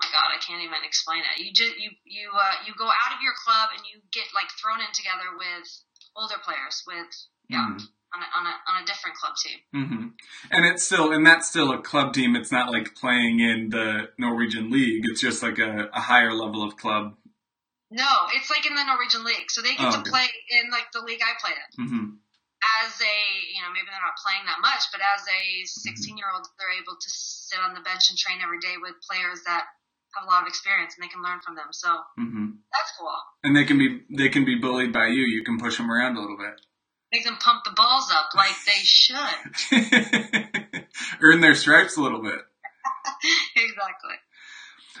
my 0.00 0.08
god, 0.08 0.32
I 0.32 0.40
can't 0.40 0.64
even 0.64 0.80
explain 0.80 1.20
it. 1.20 1.44
You 1.44 1.52
just 1.52 1.76
you 1.76 1.92
you 2.08 2.32
uh, 2.32 2.56
you 2.64 2.72
go 2.72 2.88
out 2.88 3.12
of 3.12 3.20
your 3.20 3.36
club 3.36 3.68
and 3.76 3.84
you 3.84 4.00
get 4.16 4.32
like 4.32 4.48
thrown 4.56 4.80
in 4.80 4.88
together 4.96 5.36
with 5.36 5.68
older 6.16 6.36
players 6.44 6.82
with 6.86 7.06
yeah 7.48 7.58
mm-hmm. 7.58 7.84
on, 8.14 8.20
a, 8.22 8.28
on, 8.38 8.46
a, 8.46 8.54
on 8.70 8.82
a 8.82 8.86
different 8.86 9.16
club 9.16 9.34
team. 9.36 9.58
Mm-hmm. 9.74 10.06
And 10.50 10.66
it's 10.66 10.84
still 10.84 11.12
and 11.12 11.26
that's 11.26 11.48
still 11.48 11.72
a 11.72 11.80
club 11.80 12.12
team. 12.12 12.36
It's 12.36 12.52
not 12.52 12.70
like 12.70 12.94
playing 12.94 13.40
in 13.40 13.70
the 13.70 14.10
Norwegian 14.18 14.70
league. 14.70 15.04
It's 15.06 15.20
just 15.20 15.42
like 15.42 15.58
a, 15.58 15.88
a 15.92 16.00
higher 16.00 16.32
level 16.32 16.62
of 16.62 16.76
club. 16.76 17.16
No, 17.90 18.30
it's 18.38 18.46
like 18.50 18.62
in 18.70 18.78
the 18.78 18.86
Norwegian 18.86 19.26
league, 19.26 19.50
so 19.50 19.62
they 19.62 19.74
get 19.74 19.90
oh, 19.90 19.98
to 19.98 20.02
okay. 20.06 20.10
play 20.14 20.26
in 20.62 20.70
like 20.70 20.94
the 20.94 21.02
league 21.02 21.18
I 21.18 21.34
played 21.42 21.58
in. 21.58 21.70
Mm-hmm. 21.74 22.06
As 22.86 22.92
a, 23.02 23.16
you 23.50 23.58
know, 23.64 23.72
maybe 23.74 23.90
they're 23.90 24.04
not 24.04 24.20
playing 24.20 24.46
that 24.46 24.62
much, 24.62 24.94
but 24.94 25.02
as 25.02 25.26
a 25.26 25.66
16 25.66 26.14
year 26.14 26.30
old, 26.30 26.46
they're 26.54 26.76
able 26.78 26.94
to 26.94 27.10
sit 27.10 27.58
on 27.58 27.74
the 27.74 27.82
bench 27.82 28.12
and 28.12 28.18
train 28.20 28.38
every 28.38 28.62
day 28.62 28.78
with 28.78 28.94
players 29.02 29.42
that 29.42 29.66
have 30.14 30.22
a 30.22 30.30
lot 30.30 30.42
of 30.42 30.48
experience 30.48 30.94
and 30.94 31.02
they 31.02 31.10
can 31.10 31.22
learn 31.22 31.42
from 31.42 31.58
them. 31.58 31.74
So 31.74 31.90
mm-hmm. 32.14 32.49
That's 32.72 32.92
cool. 32.98 33.08
And 33.42 33.56
they 33.56 33.64
can 33.64 33.78
be 33.78 34.00
they 34.10 34.28
can 34.28 34.44
be 34.44 34.56
bullied 34.56 34.92
by 34.92 35.06
you. 35.06 35.22
You 35.22 35.44
can 35.44 35.58
push 35.58 35.76
them 35.76 35.90
around 35.90 36.16
a 36.16 36.20
little 36.20 36.36
bit. 36.36 36.60
Make 37.12 37.24
them 37.24 37.36
pump 37.40 37.64
the 37.64 37.72
balls 37.72 38.12
up 38.12 38.28
like 38.36 38.54
they 38.66 38.82
should. 38.84 39.16
Earn 41.20 41.40
their 41.40 41.56
stripes 41.56 41.96
a 41.96 42.02
little 42.02 42.22
bit. 42.22 42.38
exactly. 43.56 44.14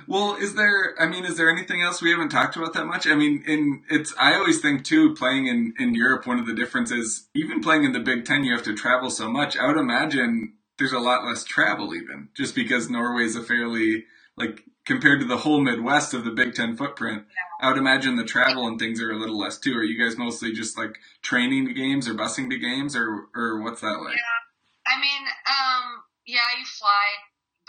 Well, 0.08 0.34
is 0.36 0.54
there? 0.54 0.94
I 0.98 1.06
mean, 1.06 1.24
is 1.24 1.36
there 1.36 1.50
anything 1.50 1.82
else 1.82 2.02
we 2.02 2.10
haven't 2.10 2.30
talked 2.30 2.56
about 2.56 2.72
that 2.72 2.86
much? 2.86 3.06
I 3.06 3.14
mean, 3.14 3.44
in 3.46 3.82
it's. 3.90 4.14
I 4.18 4.34
always 4.34 4.60
think 4.60 4.84
too, 4.84 5.14
playing 5.14 5.46
in 5.46 5.74
in 5.78 5.94
Europe, 5.94 6.26
one 6.26 6.40
of 6.40 6.46
the 6.46 6.54
differences, 6.54 7.28
even 7.34 7.60
playing 7.60 7.84
in 7.84 7.92
the 7.92 8.00
Big 8.00 8.24
Ten, 8.24 8.44
you 8.44 8.52
have 8.52 8.64
to 8.64 8.74
travel 8.74 9.10
so 9.10 9.30
much. 9.30 9.56
I 9.56 9.66
would 9.66 9.76
imagine 9.76 10.54
there's 10.78 10.92
a 10.92 10.98
lot 10.98 11.24
less 11.24 11.44
travel, 11.44 11.94
even 11.94 12.30
just 12.34 12.54
because 12.54 12.90
Norway 12.90 13.24
is 13.24 13.36
a 13.36 13.42
fairly 13.42 14.06
like 14.36 14.64
compared 14.90 15.22
to 15.22 15.26
the 15.30 15.46
whole 15.46 15.62
Midwest 15.62 16.14
of 16.18 16.26
the 16.26 16.34
Big 16.34 16.50
Ten 16.58 16.74
footprint. 16.74 17.22
Yeah. 17.22 17.62
I 17.62 17.70
would 17.70 17.78
imagine 17.78 18.18
the 18.18 18.26
travel 18.26 18.66
and 18.66 18.74
things 18.74 18.98
are 18.98 19.14
a 19.14 19.20
little 19.22 19.38
less 19.38 19.54
too. 19.54 19.78
Are 19.78 19.86
you 19.86 19.94
guys 19.94 20.18
mostly 20.18 20.50
just 20.50 20.74
like 20.74 20.98
training 21.22 21.70
to 21.70 21.72
games 21.72 22.10
or 22.10 22.18
busing 22.18 22.50
to 22.50 22.58
games, 22.58 22.98
or 22.98 23.30
or 23.30 23.62
what's 23.62 23.86
that 23.86 24.02
like? 24.02 24.18
Yeah, 24.18 24.42
I 24.90 24.98
mean, 24.98 25.22
um, 25.46 26.02
yeah, 26.26 26.42
you 26.58 26.66
fly, 26.66 27.06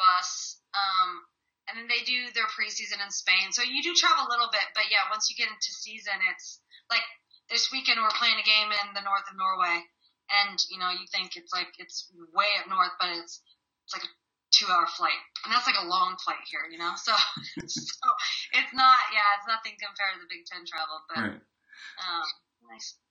bus. 0.02 0.58
Um, 0.74 1.22
and 1.70 1.78
then 1.78 1.86
they 1.86 2.02
do 2.10 2.34
their 2.34 2.50
preseason 2.50 2.98
in 3.06 3.14
Spain. 3.14 3.54
So 3.54 3.62
you 3.62 3.86
do 3.86 3.94
travel 3.94 4.26
a 4.26 4.32
little 4.34 4.50
bit, 4.50 4.66
but 4.74 4.90
yeah, 4.90 5.06
once 5.14 5.30
you 5.30 5.38
get 5.38 5.46
into 5.46 5.70
season, 5.70 6.18
it's 6.34 6.58
like 6.90 7.06
this 7.54 7.70
weekend 7.70 8.02
we're 8.02 8.18
playing 8.18 8.42
a 8.42 8.48
game 8.50 8.74
in 8.74 8.98
the 8.98 9.06
north 9.06 9.30
of 9.30 9.38
Norway, 9.38 9.86
and 10.42 10.58
you 10.74 10.82
know 10.82 10.90
you 10.90 11.06
think 11.14 11.38
it's 11.38 11.54
like 11.54 11.70
it's 11.78 12.10
way 12.34 12.50
up 12.58 12.66
north, 12.66 12.98
but 12.98 13.14
it's 13.14 13.46
it's 13.86 13.94
like 13.94 14.10
a 14.62 14.65
two-hour 14.65 14.86
flight, 14.93 15.21
and 15.43 15.50
that's 15.50 15.65
like 15.65 15.82
a 15.82 15.88
long 15.89 16.15
flight 16.21 16.45
here, 16.45 16.69
you 16.69 16.78
know. 16.78 16.93
So 17.02 17.17
so 17.65 18.08
it's 18.54 18.74
not, 18.78 19.00
yeah, 19.10 19.41
it's 19.41 19.50
nothing 19.50 19.74
compared 19.82 20.15
to 20.15 20.21
the 20.21 20.30
Big 20.30 20.45
Ten 20.45 20.62
travel, 20.69 21.02
but 21.10 21.17
right. 21.17 21.41
um, 21.97 22.28
nice. 22.69 23.02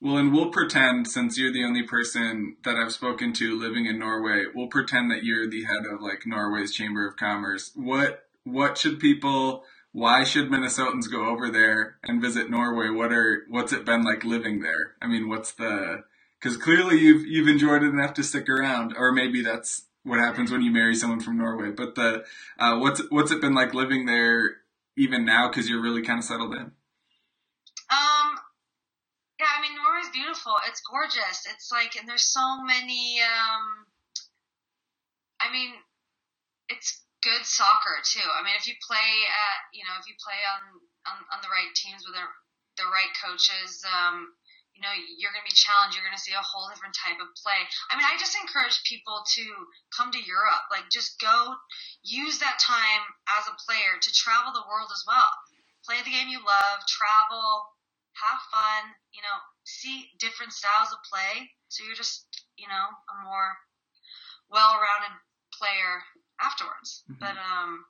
Well, 0.00 0.16
and 0.16 0.32
we'll 0.32 0.50
pretend, 0.50 1.08
since 1.08 1.36
you're 1.36 1.52
the 1.52 1.64
only 1.64 1.82
person 1.82 2.56
that 2.64 2.76
I've 2.76 2.92
spoken 2.92 3.32
to 3.34 3.58
living 3.58 3.86
in 3.86 3.98
Norway, 3.98 4.44
we'll 4.54 4.68
pretend 4.68 5.10
that 5.10 5.24
you're 5.24 5.50
the 5.50 5.64
head 5.64 5.92
of 5.92 6.00
like 6.00 6.24
Norway's 6.24 6.72
Chamber 6.72 7.06
of 7.06 7.16
Commerce. 7.16 7.72
What 7.74 8.24
what 8.44 8.78
should 8.78 9.00
people? 9.00 9.64
Why 9.90 10.22
should 10.22 10.50
Minnesotans 10.50 11.10
go 11.10 11.26
over 11.26 11.50
there 11.50 11.96
and 12.04 12.22
visit 12.22 12.48
Norway? 12.48 12.90
What 12.90 13.12
are 13.12 13.44
what's 13.48 13.72
it 13.72 13.84
been 13.84 14.04
like 14.04 14.24
living 14.24 14.60
there? 14.60 14.94
I 15.02 15.08
mean, 15.08 15.28
what's 15.28 15.52
the? 15.52 16.04
Because 16.40 16.56
clearly 16.56 17.00
you've 17.00 17.26
you've 17.26 17.48
enjoyed 17.48 17.82
it 17.82 17.88
enough 17.88 18.14
to 18.14 18.22
stick 18.22 18.48
around, 18.48 18.94
or 18.96 19.10
maybe 19.10 19.42
that's 19.42 19.87
what 20.04 20.18
happens 20.18 20.50
when 20.50 20.62
you 20.62 20.70
marry 20.70 20.94
someone 20.94 21.20
from 21.20 21.38
Norway. 21.38 21.70
But 21.70 21.94
the 21.94 22.24
uh, 22.58 22.78
what's 22.78 23.02
what's 23.10 23.30
it 23.30 23.40
been 23.40 23.54
like 23.54 23.74
living 23.74 24.06
there 24.06 24.56
even 24.96 25.24
now? 25.24 25.48
Because 25.48 25.68
you're 25.68 25.82
really 25.82 26.02
kind 26.02 26.18
of 26.18 26.24
settled 26.24 26.54
in. 26.54 26.72
Um. 27.90 28.28
Yeah, 29.38 29.46
I 29.54 29.62
mean 29.62 29.78
Norway's 29.78 30.10
beautiful. 30.12 30.54
It's 30.66 30.82
gorgeous. 30.82 31.46
It's 31.46 31.70
like, 31.70 31.94
and 31.94 32.08
there's 32.08 32.26
so 32.26 32.58
many. 32.66 33.22
Um, 33.22 33.86
I 35.38 35.52
mean, 35.52 35.70
it's 36.68 37.06
good 37.22 37.46
soccer 37.46 38.02
too. 38.02 38.26
I 38.26 38.42
mean, 38.42 38.54
if 38.58 38.66
you 38.66 38.74
play 38.82 38.98
at, 38.98 39.58
you 39.70 39.86
know, 39.86 39.94
if 39.98 40.06
you 40.10 40.14
play 40.18 40.38
on 40.42 40.82
on, 41.06 41.16
on 41.30 41.38
the 41.42 41.48
right 41.48 41.70
teams 41.74 42.02
with 42.02 42.18
the, 42.18 42.26
the 42.82 42.88
right 42.90 43.14
coaches, 43.22 43.86
um, 43.86 44.34
you 44.78 44.86
know, 44.86 44.94
you're 44.94 45.34
going 45.34 45.42
to 45.42 45.50
be 45.50 45.58
challenged. 45.58 45.98
You're 45.98 46.06
going 46.06 46.14
to 46.14 46.22
see 46.22 46.38
a 46.38 46.46
whole 46.46 46.70
different 46.70 46.94
type 46.94 47.18
of 47.18 47.34
play. 47.34 47.58
I 47.90 47.98
mean, 47.98 48.06
I 48.06 48.14
just 48.14 48.38
encourage 48.38 48.78
people 48.86 49.26
to 49.34 49.44
come 49.90 50.14
to 50.14 50.22
Europe. 50.22 50.70
Like, 50.70 50.86
just 50.86 51.18
go 51.18 51.58
use 52.06 52.38
that 52.38 52.62
time 52.62 53.02
as 53.42 53.50
a 53.50 53.58
player 53.58 53.98
to 53.98 54.10
travel 54.14 54.54
the 54.54 54.62
world 54.70 54.94
as 54.94 55.02
well. 55.02 55.26
Play 55.82 55.98
the 56.06 56.14
game 56.14 56.30
you 56.30 56.38
love, 56.38 56.78
travel, 56.86 57.74
have 58.22 58.38
fun, 58.54 58.94
you 59.10 59.18
know, 59.18 59.36
see 59.66 60.14
different 60.22 60.54
styles 60.54 60.94
of 60.94 61.02
play. 61.10 61.50
So 61.74 61.82
you're 61.82 61.98
just, 61.98 62.22
you 62.54 62.70
know, 62.70 62.86
a 62.94 63.14
more 63.26 63.58
well-rounded 64.46 65.18
player 65.58 66.06
afterwards. 66.38 67.02
Mm-hmm. 67.10 67.18
But 67.18 67.34
um, 67.34 67.82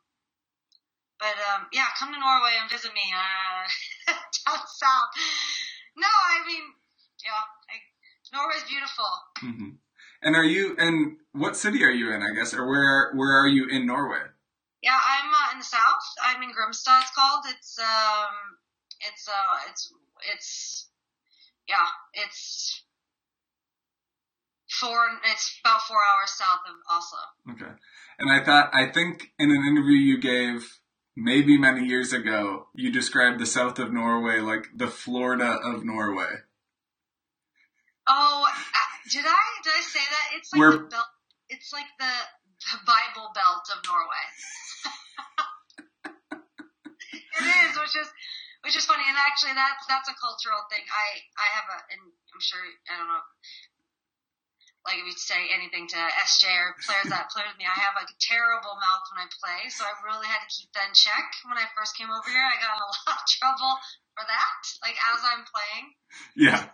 but 1.20 1.36
um, 1.52 1.68
yeah, 1.76 1.92
come 2.00 2.14
to 2.14 2.20
Norway 2.20 2.56
and 2.56 2.70
visit 2.70 2.96
me 2.96 3.12
uh, 3.12 4.16
down 4.48 4.64
south. 4.64 5.12
No, 5.98 6.06
I 6.06 6.46
mean, 6.46 6.62
yeah, 7.20 7.42
like, 7.66 7.84
Norway's 8.32 8.64
beautiful. 8.68 9.10
Mm-hmm. 9.42 9.70
And 10.22 10.36
are 10.36 10.44
you? 10.44 10.74
And 10.78 11.16
what 11.32 11.56
city 11.56 11.84
are 11.84 11.90
you 11.90 12.12
in? 12.12 12.22
I 12.22 12.34
guess, 12.34 12.54
or 12.54 12.66
where? 12.66 13.12
Where 13.14 13.38
are 13.38 13.48
you 13.48 13.68
in 13.68 13.86
Norway? 13.86 14.22
Yeah, 14.82 14.98
I'm 14.98 15.30
uh, 15.30 15.52
in 15.52 15.58
the 15.58 15.64
south. 15.64 16.06
I'm 16.22 16.42
in 16.42 16.50
Grimstad. 16.50 17.02
It's 17.02 17.14
called. 17.14 17.44
It's 17.48 17.78
um, 17.78 18.58
it's 19.00 19.28
uh, 19.28 19.70
it's 19.70 19.92
it's 20.32 20.88
yeah, 21.68 21.86
it's 22.14 22.82
four. 24.70 25.06
It's 25.30 25.60
about 25.64 25.82
four 25.82 25.98
hours 25.98 26.30
south 26.30 26.60
of 26.68 26.76
Oslo. 26.90 27.54
Okay, 27.54 27.72
and 28.18 28.30
I 28.30 28.44
thought 28.44 28.70
I 28.72 28.90
think 28.90 29.30
in 29.38 29.50
an 29.50 29.66
interview 29.70 29.96
you 29.96 30.20
gave 30.20 30.80
maybe 31.18 31.58
many 31.58 31.84
years 31.84 32.12
ago, 32.12 32.68
you 32.74 32.90
described 32.90 33.40
the 33.40 33.46
south 33.46 33.78
of 33.78 33.92
Norway 33.92 34.38
like 34.38 34.70
the 34.74 34.86
Florida 34.86 35.58
of 35.64 35.84
Norway. 35.84 36.46
Oh, 38.06 38.46
did 39.10 39.26
I 39.26 39.44
did 39.64 39.74
I 39.74 39.82
say 39.82 40.00
that? 40.00 40.26
It's 40.38 40.54
like 40.54 40.70
the 40.70 40.86
belt. 40.88 41.10
It's 41.50 41.72
like 41.72 41.90
the, 41.98 42.14
the 42.60 42.78
Bible 42.86 43.32
Belt 43.34 43.66
of 43.72 43.80
Norway. 43.84 44.26
it 47.40 47.44
is, 47.66 47.72
which 47.76 47.96
is 47.98 48.08
which 48.62 48.76
is 48.76 48.86
funny. 48.86 49.04
And 49.04 49.18
actually, 49.18 49.58
that's 49.58 49.84
that's 49.90 50.08
a 50.08 50.16
cultural 50.16 50.62
thing. 50.70 50.86
I 50.86 51.06
I 51.36 51.48
have 51.58 51.66
a, 51.68 51.78
and 51.92 52.00
I'm 52.08 52.40
sure 52.40 52.62
I 52.88 52.96
don't 52.96 53.10
know. 53.10 53.24
Like 54.88 55.04
if 55.04 55.06
you 55.06 55.16
say 55.20 55.52
anything 55.52 55.84
to 55.92 56.00
SJ 56.00 56.48
or 56.48 56.72
players 56.80 57.12
that 57.12 57.28
play 57.28 57.44
with 57.44 57.60
me, 57.60 57.68
I 57.68 57.76
have 57.76 57.92
like 57.92 58.08
a 58.08 58.18
terrible 58.24 58.72
mouth 58.80 59.04
when 59.12 59.20
I 59.20 59.28
play, 59.28 59.68
so 59.68 59.84
I 59.84 59.92
really 60.00 60.24
had 60.24 60.40
to 60.40 60.48
keep 60.48 60.72
that 60.72 60.88
in 60.88 60.96
check. 60.96 61.28
When 61.44 61.60
I 61.60 61.68
first 61.76 61.92
came 61.92 62.08
over 62.08 62.24
here, 62.24 62.40
I 62.40 62.56
got 62.56 62.80
in 62.80 62.82
a 62.82 62.88
lot 63.04 63.20
of 63.20 63.28
trouble 63.28 63.72
for 64.16 64.24
that. 64.24 64.60
Like 64.80 64.96
as 64.96 65.20
I'm 65.20 65.44
playing. 65.44 65.84
Yeah 66.32 66.72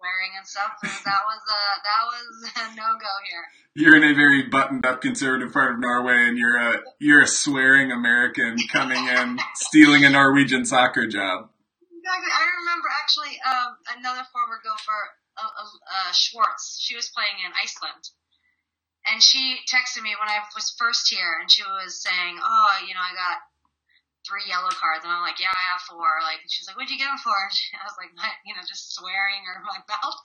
swearing 0.00 0.32
and 0.32 0.46
stuff. 0.48 0.72
that 0.80 1.22
was 1.28 1.42
a 1.44 1.62
that 1.84 2.02
was 2.08 2.26
a 2.56 2.76
no 2.76 2.88
go 2.96 3.12
here. 3.28 3.44
You're 3.76 3.96
in 3.96 4.04
a 4.04 4.14
very 4.14 4.48
buttoned 4.48 4.86
up 4.86 5.02
conservative 5.02 5.52
part 5.52 5.74
of 5.74 5.80
Norway, 5.80 6.26
and 6.26 6.38
you're 6.38 6.56
a 6.56 6.80
you're 6.98 7.22
a 7.22 7.28
swearing 7.28 7.92
American 7.92 8.56
coming 8.72 9.06
in 9.06 9.38
stealing 9.54 10.04
a 10.04 10.10
Norwegian 10.10 10.64
soccer 10.64 11.06
job. 11.06 11.52
Exactly. 11.84 12.32
I 12.32 12.44
remember 12.64 12.88
actually 12.96 13.36
um, 13.44 13.76
another 14.00 14.24
former 14.32 14.58
gopher, 14.64 15.19
uh, 15.46 16.12
Schwartz. 16.12 16.78
She 16.80 16.96
was 16.96 17.10
playing 17.10 17.40
in 17.44 17.52
Iceland. 17.56 18.04
And 19.08 19.22
she 19.22 19.56
texted 19.64 20.04
me 20.04 20.12
when 20.20 20.28
I 20.28 20.44
was 20.52 20.76
first 20.76 21.08
here, 21.08 21.40
and 21.40 21.50
she 21.50 21.64
was 21.64 22.02
saying, 22.04 22.36
"Oh, 22.36 22.72
you 22.84 22.92
know, 22.92 23.00
I 23.00 23.16
got 23.16 23.40
three 24.28 24.44
yellow 24.44 24.68
cards, 24.70 25.00
and 25.04 25.12
I'm 25.12 25.24
like, 25.24 25.40
yeah, 25.40 25.52
I 25.52 25.64
have 25.72 25.82
four. 25.88 26.20
Like, 26.20 26.44
she's 26.52 26.68
like, 26.68 26.76
what'd 26.76 26.92
you 26.92 27.00
get 27.00 27.08
them 27.08 27.20
for? 27.20 27.32
I 27.80 27.84
was 27.88 27.96
like, 27.96 28.12
you 28.44 28.52
know, 28.52 28.64
just 28.68 28.92
swearing 28.92 29.42
or 29.48 29.64
my 29.72 29.80
mouth. 29.88 30.18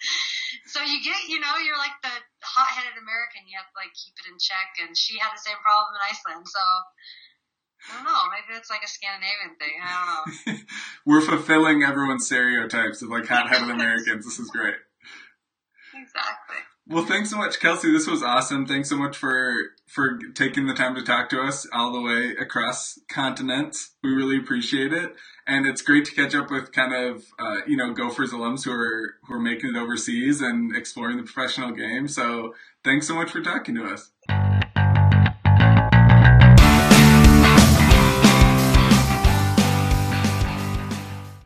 So 0.68 0.84
you 0.84 1.00
get, 1.00 1.32
you 1.32 1.40
know, 1.40 1.56
you're 1.64 1.80
like 1.80 1.96
the 2.04 2.12
hot-headed 2.44 3.00
American. 3.00 3.48
You 3.48 3.56
have 3.60 3.70
to 3.72 3.78
like 3.80 3.96
keep 3.96 4.16
it 4.20 4.28
in 4.28 4.36
check, 4.40 4.76
and 4.84 4.92
she 4.96 5.16
had 5.20 5.32
the 5.32 5.44
same 5.44 5.60
problem 5.64 5.96
in 5.96 6.02
Iceland. 6.04 6.44
So 6.48 6.64
I 7.88 8.02
don't 8.02 8.08
know. 8.08 8.24
Maybe 8.34 8.58
it's 8.58 8.70
like 8.70 8.84
a 8.84 8.92
Scandinavian 8.92 9.56
thing. 9.56 9.76
I 9.80 9.92
don't 9.96 10.10
know. 10.12 10.24
We're 11.08 11.24
fulfilling 11.24 11.84
everyone's 11.84 12.26
stereotypes 12.26 13.02
of 13.02 13.10
like 13.10 13.28
hot-headed 13.28 13.70
Americans. 13.70 14.26
This 14.26 14.40
is 14.40 14.52
great. 14.52 14.76
Exactly. 16.06 16.58
Well, 16.88 17.06
thanks 17.06 17.32
so 17.32 17.38
much, 17.38 17.60
Kelsey. 17.60 17.92
This 17.92 18.06
was 18.06 18.22
awesome. 18.22 18.68
Thanks 18.68 18.90
so 18.90 18.98
much 18.98 19.18
for 19.18 19.56
for 19.88 20.20
taking 20.36 20.68
the 20.68 20.74
time 20.74 20.94
to 20.94 21.02
talk 21.02 21.30
to 21.30 21.42
us 21.42 21.68
all 21.74 21.92
the 21.92 22.02
way 22.02 22.36
across 22.40 23.00
continents. 23.10 23.96
We 24.04 24.12
really 24.12 24.38
appreciate 24.38 24.94
it, 24.94 25.16
and 25.48 25.66
it's 25.66 25.82
great 25.82 26.06
to 26.06 26.14
catch 26.14 26.36
up 26.36 26.52
with 26.52 26.72
kind 26.72 26.94
of 26.94 27.24
uh, 27.40 27.62
you 27.66 27.76
know 27.76 27.92
Gophers 27.92 28.34
alums 28.34 28.66
who 28.66 28.72
are 28.72 29.16
who 29.28 29.34
are 29.34 29.40
making 29.40 29.72
it 29.76 29.80
overseas 29.80 30.42
and 30.42 30.76
exploring 30.76 31.18
the 31.18 31.24
professional 31.24 31.72
game. 31.72 32.08
So, 32.08 32.54
thanks 32.84 33.08
so 33.08 33.16
much 33.16 33.32
for 33.32 33.42
talking 33.42 33.74
to 33.76 33.86
us. 33.86 34.12